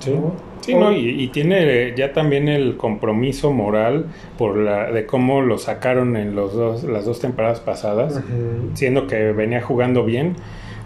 [0.00, 0.12] sí.
[0.12, 0.32] ¿no?
[0.68, 4.06] Sí, no, y, y tiene ya también el compromiso moral
[4.36, 8.20] por la de cómo lo sacaron en los dos, las dos temporadas pasadas,
[8.74, 10.36] siendo que venía jugando bien,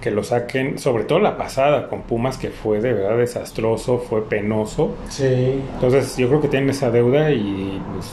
[0.00, 4.28] que lo saquen, sobre todo la pasada con Pumas, que fue de verdad desastroso, fue
[4.28, 4.96] penoso.
[5.08, 5.60] Sí.
[5.74, 8.12] Entonces yo creo que tienen esa deuda y pues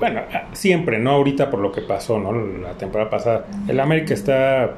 [0.00, 0.22] bueno,
[0.52, 2.32] siempre, no ahorita por lo que pasó, ¿no?
[2.32, 3.46] La temporada pasada.
[3.68, 4.74] El América está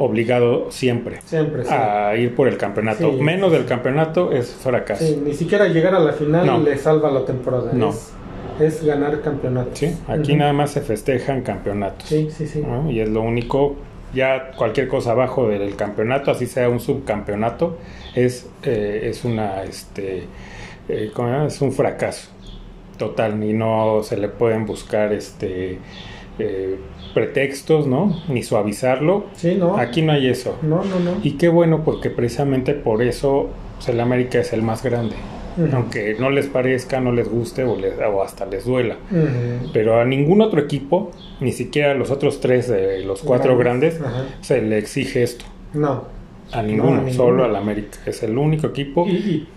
[0.00, 1.70] obligado siempre Siempre, sí.
[1.72, 3.10] a ir por el campeonato.
[3.12, 3.20] Sí.
[3.22, 5.04] Menos del campeonato es fracaso.
[5.04, 6.58] Sí, ni siquiera llegar a la final No.
[6.58, 7.70] le salva la temporada.
[7.74, 7.90] No.
[7.90, 8.12] Es,
[8.58, 9.78] es ganar campeonatos.
[9.78, 12.08] Sí, aquí nada más se festejan campeonatos.
[12.08, 12.62] Sí, sí, sí.
[12.66, 12.90] ¿no?
[12.90, 13.76] Y es lo único,
[14.14, 17.76] ya cualquier cosa abajo del campeonato, así sea un subcampeonato,
[18.14, 20.24] es, eh, es una este
[20.88, 21.12] eh,
[21.46, 22.30] es un fracaso
[22.98, 25.78] total y no se le pueden buscar este
[26.38, 26.76] eh,
[27.14, 28.16] pretextos, ¿no?
[28.28, 29.24] Ni suavizarlo.
[29.34, 29.76] Sí, ¿no?
[29.78, 30.56] Aquí no hay eso.
[30.62, 31.12] No, no, no.
[31.22, 35.16] Y qué bueno porque precisamente por eso pues, el América es el más grande.
[35.74, 38.96] Aunque no les parezca, no les guste o, les- o hasta les duela.
[39.74, 44.00] Pero a ningún otro equipo, ni siquiera a los otros tres de los cuatro grandes,
[44.40, 45.44] se le exige esto.
[45.74, 46.04] No.
[46.52, 47.12] A ninguno, a ninguno.
[47.12, 47.98] solo al América.
[48.06, 49.06] Es el único equipo.
[49.06, 49.48] Y, y-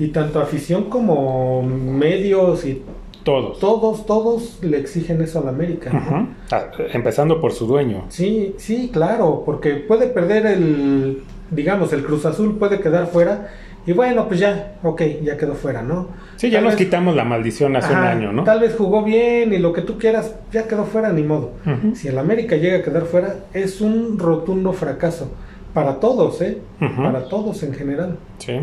[0.00, 2.82] y tanto afición como medios y
[3.24, 3.58] Todos.
[3.60, 5.90] todos, todos le exigen eso al América.
[5.92, 6.00] ¿no?
[6.00, 6.28] Ujú.
[6.50, 8.04] Ah, Empezando por su dueño.
[8.08, 13.48] Sí, sí, claro, porque puede perder el, digamos, el Cruz Azul puede quedar fuera
[13.84, 16.08] y bueno, pues ya, ok, ya quedó fuera, ¿no?
[16.36, 18.44] Sí, ya Tal nos vez- quitamos la maldición hace un año, ¿no?
[18.44, 21.50] Tal vez jugó bien y lo que tú quieras, ya quedó fuera, ni modo.
[21.94, 25.32] Si el América llega a quedar fuera, es un rotundo fracaso.
[25.74, 26.58] Para todos, ¿eh?
[26.96, 28.18] Para todos en general.
[28.38, 28.60] Sí.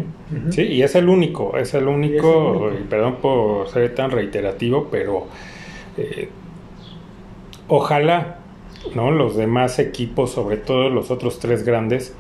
[0.52, 2.72] Sí, y es el único, es el único, único.
[2.80, 5.26] y perdón por ser tan reiterativo, pero
[5.98, 6.30] eh,
[7.68, 8.38] ojalá,
[8.96, 9.12] ¿no?
[9.12, 12.14] Los demás equipos, sobre todo los otros tres grandes,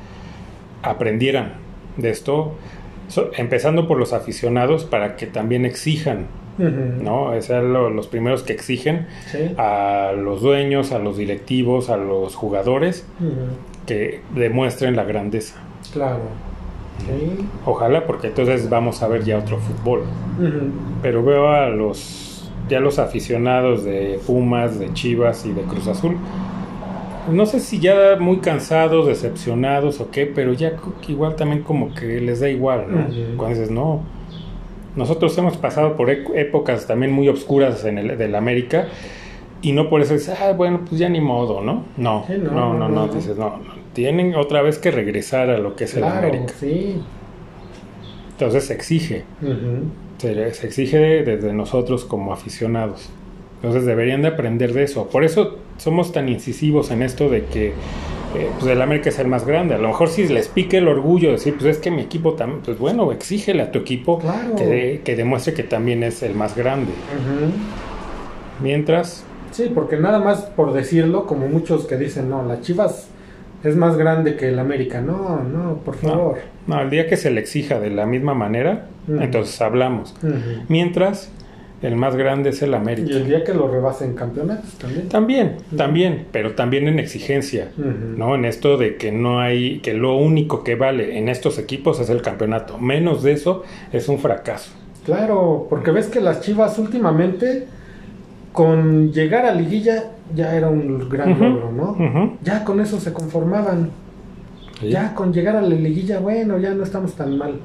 [0.84, 1.54] aprendieran
[1.98, 2.54] de esto,
[3.10, 6.28] so- empezando por los aficionados, para que también exijan.
[6.62, 7.34] ¿no?
[7.36, 9.54] Es lo- los primeros que exigen Sí.
[9.58, 13.30] a los dueños, a los directivos, a los jugadores, Ujú.
[13.90, 15.56] Que demuestren la grandeza.
[15.92, 16.20] Claro.
[17.66, 20.04] Ojalá, porque entonces vamos a ver ya otro fútbol.
[21.02, 26.18] Pero veo a los ya los aficionados de Pumas, de Chivas y de Cruz Azul.
[27.32, 30.74] No sé si ya muy cansados, decepcionados o qué, pero ya
[31.08, 33.00] igual también como que les da igual, ¿no?
[33.02, 33.38] Ujú.
[33.38, 34.02] Cuando dices, no.
[34.96, 38.88] Nosotros hemos pasado por épocas también muy obscuras en el del América
[39.62, 41.84] y no por eso dices, ah, bueno, pues ya ni modo, ¿no?
[41.98, 43.14] No, Sí, no, no, no, no, no, no.
[43.14, 43.79] dices, no, no.
[44.00, 46.54] Tienen otra vez que regresar a lo que es el Claro, América.
[46.58, 47.02] sí.
[48.32, 49.24] Entonces se exige.
[50.20, 53.10] Se, se exige desde nosotros como aficionados.
[53.58, 55.10] Entonces deberían de aprender de eso.
[55.10, 57.68] Por eso somos tan incisivos en esto de que
[58.38, 59.76] eh, pues el América es el más grande.
[59.76, 62.36] A lo mejor si les pique el orgullo de decir, pues es que mi equipo
[62.36, 64.56] también, pues bueno, exígele a tu equipo Claro.
[64.56, 66.94] que, de- que demuestre que también es el más grande.
[68.64, 73.10] Mientras, Sí, porque nada más por decirlo, como muchos que dicen, no, las Chivas
[73.64, 75.02] es más grande que el América.
[75.02, 76.38] No, no, por favor.
[76.68, 80.16] no, el día que se le exija de la misma manera, entonces hablamos.
[80.68, 81.32] Mientras,
[81.82, 83.12] el más grande es el Y América.
[83.16, 85.08] el día que lo rebasen campeonatos también.
[85.10, 87.70] También, también, pero también en exigencia.
[87.78, 88.36] ¿no?
[88.36, 92.10] En esto de que no hay, que lo único que vale en estos equipos es
[92.10, 92.78] el campeonato.
[92.78, 94.72] Menos de eso es un fracaso.
[95.06, 97.66] Claro, porque ves que las Chivas últimamente,
[98.54, 102.38] con llegar a liguilla, ya era un gran logro, ¿no?
[102.44, 103.92] Ya con eso se conformaban.
[104.80, 104.90] Sí.
[104.90, 107.56] Ya con llegar a la liguilla, bueno, ya no estamos tan mal.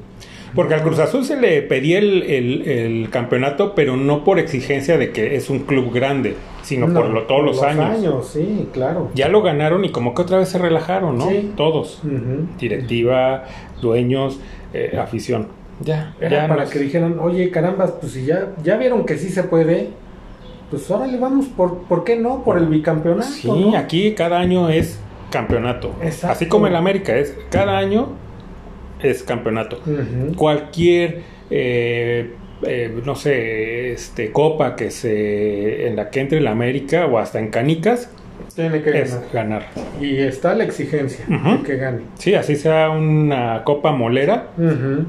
[0.53, 4.97] Porque al Cruz Azul se le pedía el, el- el campeonato, pero no por exigencia
[4.97, 8.27] de que es un club grande, sino No, por lo- todos los, años.
[8.27, 9.09] Sí, claro.
[9.15, 11.29] Ya lo ganaron y como que otra vez se relajaron, ¿no?
[11.29, 11.51] Sí.
[11.57, 12.01] Todos.
[12.59, 13.43] Directiva,
[13.81, 14.39] dueños,
[14.73, 15.47] eh, afición.
[15.81, 19.17] Ya, Era ya para nos- que dijeran, oye, caramba, pues si ya, ya vieron que
[19.17, 19.89] sí se puede,
[20.69, 22.43] pues órale, vamos, ¿por, ¿por qué no?
[22.43, 23.27] Por el bicampeonato.
[23.27, 23.77] Sí, ¿no?
[23.77, 24.99] aquí cada año es
[25.29, 25.93] campeonato.
[26.01, 26.27] Exacto.
[26.29, 28.09] Así como el América es, cada año
[29.01, 29.79] es campeonato.
[30.35, 37.05] Cualquier, eh, eh, no sé, este, copa que se, en la que entre el América
[37.05, 38.09] o hasta en canicas,
[38.55, 39.33] Tiene que es ganar.
[39.33, 39.65] ganar.
[40.01, 41.99] Y está la exigencia de que gane.
[42.15, 44.47] Sí, así sea una copa molera,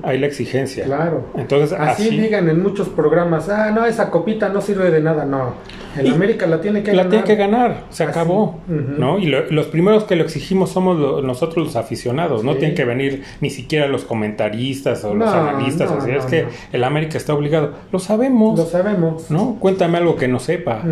[0.02, 0.84] hay la exigencia.
[0.84, 1.26] Claro.
[1.36, 5.24] Entonces, Así, así, digan en muchos programas, ah, no, esa copita no sirve de nada,
[5.24, 5.54] no.
[5.96, 7.10] El Y América la tiene que la ganar.
[7.10, 8.10] tiene que ganar, se Así.
[8.10, 8.60] acabó.
[8.68, 9.18] ¿no?
[9.18, 12.84] Y lo- los primeros que lo exigimos somos lo- nosotros los aficionados, no tienen que
[12.84, 17.72] venir ni siquiera los comentaristas o los analistas, no, es que el América está obligado,
[17.92, 19.30] lo sabemos, Lo sabemos.
[19.30, 19.56] ¿no?
[19.58, 20.82] Cuéntame algo que no sepa.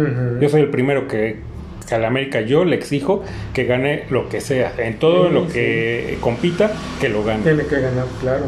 [0.40, 1.40] Yo soy el primero que,
[1.88, 3.22] que al América yo le exijo
[3.52, 6.70] que gane lo que sea, en todo Sí, lo que compita,
[7.00, 8.44] que lo gane, Tiene que ganar, claro.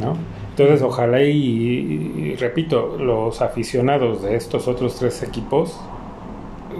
[0.00, 0.16] ¿no?
[0.50, 5.78] Entonces, ojalá y, y repito, los aficionados de estos otros tres equipos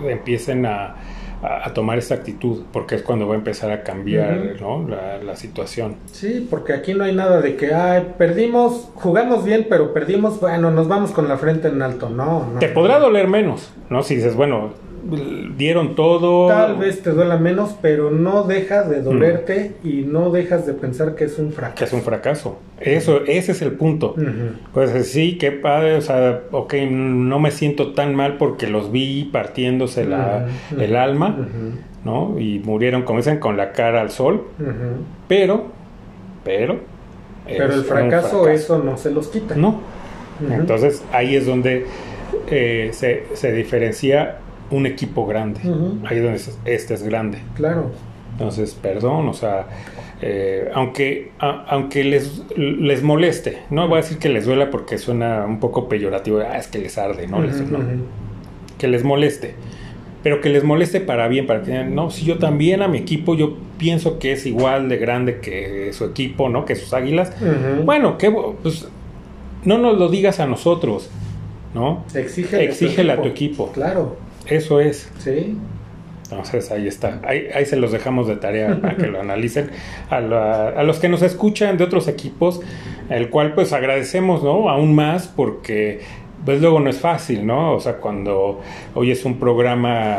[0.09, 0.97] empiecen a,
[1.43, 4.57] a- a tomar esta actitud, porque es cuando va a empezar a cambiar.
[4.61, 4.87] ¿no?
[4.89, 5.97] la, la situación.
[6.07, 10.71] Sí, porque aquí no hay nada de que, ay, perdimos, jugamos bien, pero perdimos, bueno,
[10.71, 12.09] nos vamos con la frente en alto.
[12.11, 12.59] No, no.
[12.59, 14.03] Te podrá doler menos, ¿no?
[14.03, 14.71] Si dices, bueno,
[15.57, 16.49] dieron todo.
[16.49, 21.15] Tal vez te duela menos, pero no dejas de dolerte y no dejas de pensar
[21.15, 21.77] que es un fracaso.
[21.77, 22.59] que es un fracaso.
[22.81, 24.15] Eso, ese es el punto.
[24.73, 29.25] Pues sí, qué padre, o sea, ok, no me siento tan mal porque los vi
[29.25, 30.47] partiéndose la,
[30.79, 31.49] el alma.
[32.05, 32.39] ¿no?
[32.39, 34.45] Y murieron, como dicen, con la cara al sol,
[35.27, 35.67] pero,
[36.45, 36.99] pero...
[37.47, 38.49] Pero el fracaso, fracaso.
[38.49, 39.55] eso no se los quita.
[39.55, 39.81] No.
[40.51, 41.87] Entonces ahí es donde
[42.51, 44.37] eh, se, se diferencia
[44.71, 45.61] un equipo grande.
[45.65, 45.99] Ujú.
[46.07, 47.39] Ahí es donde este es grande.
[47.55, 47.91] Claro.
[48.33, 49.67] Entonces, perdón, o sea,
[50.23, 54.99] eh, aunque, a- aunque les, les moleste, no voy a decir que les duela porque
[54.99, 57.79] suena un poco peyorativo, ah, es que les arde, no, les, no,
[58.79, 59.55] que les moleste,
[60.23, 62.99] pero que les moleste para bien, para que digan, no, si yo también a mi
[62.99, 66.65] equipo, yo pienso que es igual de grande que su equipo, ¿no?
[66.65, 67.33] Que sus águilas.
[67.85, 68.87] Bueno, que pues
[69.65, 71.11] no nos lo digas a nosotros,
[71.75, 72.05] ¿no?
[72.15, 73.71] Exígele, Exígele a tu equipo.
[73.73, 74.17] Claro,
[74.49, 75.11] Eso es.
[75.19, 75.57] sí.
[76.31, 77.21] Entonces ahí está.
[77.25, 79.71] Ahí, ahí se los dejamos de tarea para que lo analicen.
[80.11, 82.61] A, la- a los que nos escuchan de otros equipos,
[83.09, 84.69] el cual pues agradecemos, ¿no?
[84.69, 86.01] Aún más porque
[86.45, 87.73] pues luego no es fácil, ¿no?
[87.75, 88.61] O sea, cuando
[88.95, 90.19] hoy es un programa,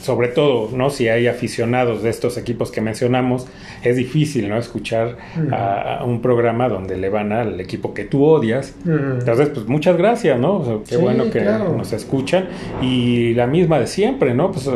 [0.00, 0.90] sobre todo, ¿no?
[0.90, 3.46] Si hay aficionados de estos equipos que mencionamos,
[3.82, 4.56] es difícil, ¿no?
[4.56, 5.16] Escuchar
[5.52, 8.74] a, a un programa donde le van al equipo que tú odias.
[8.86, 10.58] Entonces, pues muchas gracias, ¿no?
[10.58, 11.74] O sea, qué Sí, bueno que claro.
[11.76, 12.46] nos escuchan.
[12.80, 14.52] Y la misma de siempre, ¿no?
[14.52, 14.70] Pues eh,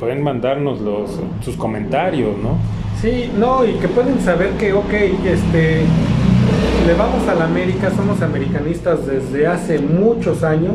[0.00, 2.58] pueden mandarnos los, sus comentarios, ¿no?
[3.00, 4.92] Sí, no, y que pueden saber que, ok,
[5.24, 5.82] este,
[6.86, 10.74] le vamos a la América, somos americanistas desde hace muchos años,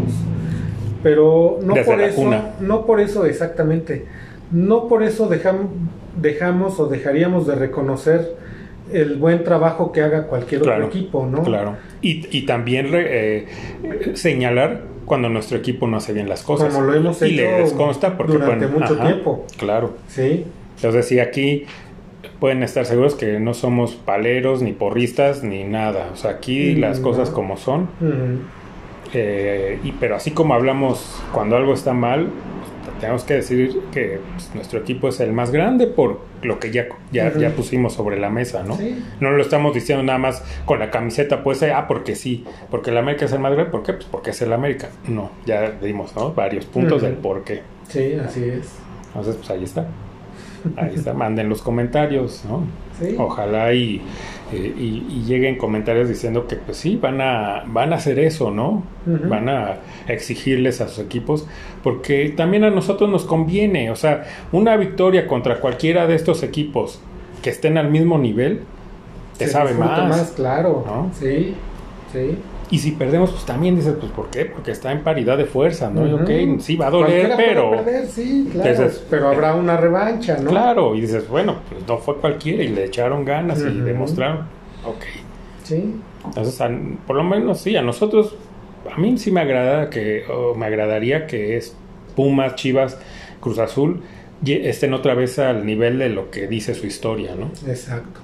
[1.04, 2.44] pero no Desde por eso, cuna.
[2.62, 4.06] no por eso exactamente,
[4.52, 5.68] no por eso dejam-
[6.20, 8.36] dejamos o dejaríamos de reconocer
[8.92, 11.42] el buen trabajo que haga cualquier Claro, otro equipo, ¿no?
[11.44, 11.76] Claro.
[12.02, 13.48] Y, y también re- eh,
[14.14, 16.74] señalar cuando nuestro equipo no hace bien las cosas.
[16.74, 19.46] Como lo hemos y hecho les consta porque durante mucho ajá, tiempo.
[19.58, 19.94] Claro.
[20.08, 20.46] Sí,
[20.76, 21.66] Entonces, sí, aquí
[22.40, 26.10] pueden estar seguros que no somos paleros, ni porristas, ni nada.
[26.14, 27.36] O sea, aquí Mm, las cosas no.
[27.36, 27.84] como son.
[28.02, 28.40] Ujú.
[29.14, 32.30] Eh, y, pero así como hablamos cuando algo está mal,
[32.84, 36.72] pues, tenemos que decir que pues, nuestro equipo es el más grande por lo que
[36.72, 38.76] ya, ya, ya pusimos sobre la mesa, ¿no?
[38.78, 39.04] Sí.
[39.20, 42.98] No lo estamos diciendo nada más con la camiseta, pues, ah, porque sí, porque el
[42.98, 43.94] América es el más grande, ¿por qué?
[43.94, 44.90] Pues porque es el América.
[45.08, 46.34] No, ya dimos, ¿no?
[46.34, 47.62] Varios puntos del por qué.
[47.88, 48.80] sí, así es.
[49.08, 49.86] Entonces, pues ahí está.
[50.78, 52.66] Ahí está, manden los comentarios, ¿no?
[53.00, 53.16] Sí.
[53.18, 54.02] Ojalá y,
[54.54, 58.52] eh, y- y lleguen comentarios diciendo que pues sí, van a, van a hacer eso,
[58.52, 58.84] ¿no?
[59.06, 59.78] Van a
[60.08, 61.48] exigirles a sus equipos,
[61.84, 67.00] porque también a nosotros nos conviene, o sea, una victoria contra cualquiera de estos equipos
[67.42, 68.62] que estén al mismo nivel,
[69.38, 70.32] te Se sabe disfruta más.
[70.36, 70.84] claro.
[70.86, 71.12] ¿no?
[71.20, 71.54] Sí,
[72.14, 72.38] sí.
[72.74, 74.46] Y si perdemos, pues también dices, pues ¿por qué?
[74.46, 76.08] Porque está en paridad de fuerza, ¿no?
[76.08, 77.70] Y, ok, sí va a doler, Cualquiera puede pero...
[77.72, 78.70] perder, sí, claro.
[78.72, 80.50] Entonces, pero habrá una revancha, ¿no?
[80.50, 83.84] Claro, y dices, bueno, pues no fue cualquiera y le echaron ganas y Ujú.
[83.84, 84.40] demostraron.
[84.86, 85.04] Ok.
[85.64, 85.96] Sí.
[86.26, 86.72] Entonces, a-
[87.06, 88.36] por lo menos sí, a nosotros,
[88.92, 91.76] a mí sí me agrada que, o me agradaría que es
[92.16, 92.98] Pumas, Chivas,
[93.40, 94.02] Cruz Azul
[94.46, 97.52] estén otra vez al nivel de lo que dice su historia, ¿no?
[97.70, 98.20] Exacto.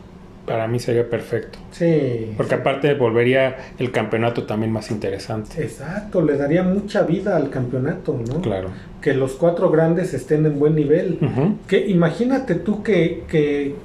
[0.50, 1.60] Para mí sería perfecto.
[1.72, 2.34] Sí.
[2.36, 5.62] Porque aparte volvería el campeonato también más interesante.
[5.64, 8.42] Exacto, le daría mucha vida al campeonato, ¿no?
[8.42, 8.70] Claro.
[9.02, 11.20] Que los cuatro grandes estén en buen nivel.
[11.22, 11.56] Ujú.
[11.68, 13.76] Que imagínate tú que, que,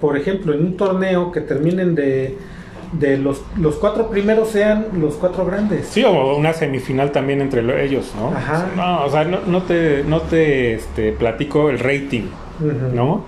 [0.00, 2.36] por ejemplo, en un torneo que terminen de,
[2.92, 5.86] de los, los cuatro primeros sean los cuatro grandes.
[5.88, 8.28] Sí, o una semifinal también entre lo- ellos, ¿no?
[8.28, 8.68] Ajá.
[8.76, 12.24] No, o sea, no, no te, no te este, platico el rating.
[12.94, 13.24] ¿No?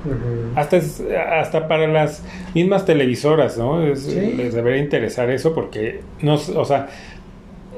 [0.54, 1.02] Hasta, es-
[1.32, 2.22] hasta para las
[2.54, 3.82] mismas televisoras, ¿no?
[3.82, 4.34] Es- Sí.
[4.36, 6.88] Les debería interesar eso porque, no, o sea,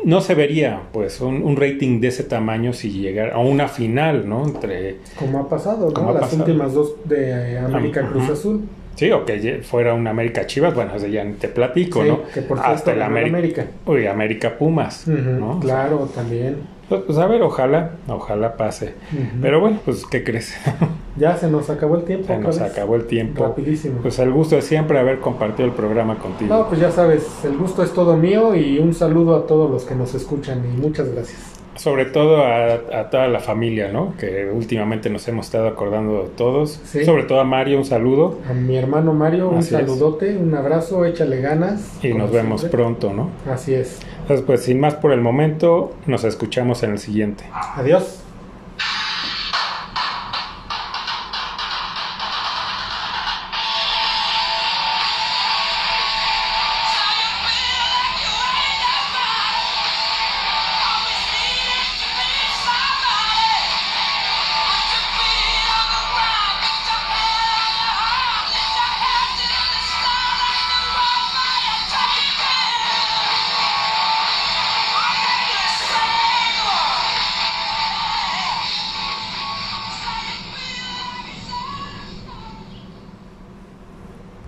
[0.05, 4.29] no se vería pues un, un rating de ese tamaño si llegara a una final,
[4.29, 4.45] ¿no?
[4.47, 6.09] Entre, Como ha pasado, ¿no?
[6.09, 6.45] Ha Las pasado.
[6.45, 8.07] últimas dos de eh, América.
[8.09, 8.63] Cruz Azul.
[8.95, 12.21] sí, o que fuera una América Chivas, bueno, eso ya te platico, Sí, ¿no?
[12.33, 13.67] que por hasta el América, América.
[13.87, 15.59] Uy, América Pumas, ¿no?
[15.61, 16.57] Claro, también.
[16.89, 18.95] Pues, pues, a ver, ojalá, ojalá pase.
[19.43, 20.55] Pero bueno, pues, ¿qué crees?
[21.19, 22.27] Ya se nos acabó el tiempo.
[22.29, 22.71] Se nos vez.
[22.71, 23.45] acabó el tiempo.
[23.45, 24.01] Rapidísimo.
[24.03, 26.55] Pues el gusto de siempre haber compartido el programa contigo.
[26.55, 29.85] No, pues ya sabes, el gusto es todo mío y un saludo a todos los
[29.85, 31.39] que nos escuchan y muchas gracias.
[31.75, 34.15] Sobre todo a, a toda la familia, ¿no?
[34.19, 36.81] Que últimamente nos hemos estado acordando de todos.
[36.85, 37.05] Sí.
[37.05, 38.39] Sobre todo a Mario, un saludo.
[38.51, 39.81] A mi hermano Mario, un Así es.
[39.83, 41.97] saludote, un abrazo, échale ganas.
[42.03, 42.79] Y nos vemos siempre.
[42.81, 43.31] pronto, ¿no?
[43.49, 44.01] Así es.
[44.23, 47.45] Entonces, pues sin más por el momento, nos escuchamos en el siguiente.
[47.77, 48.25] Adiós.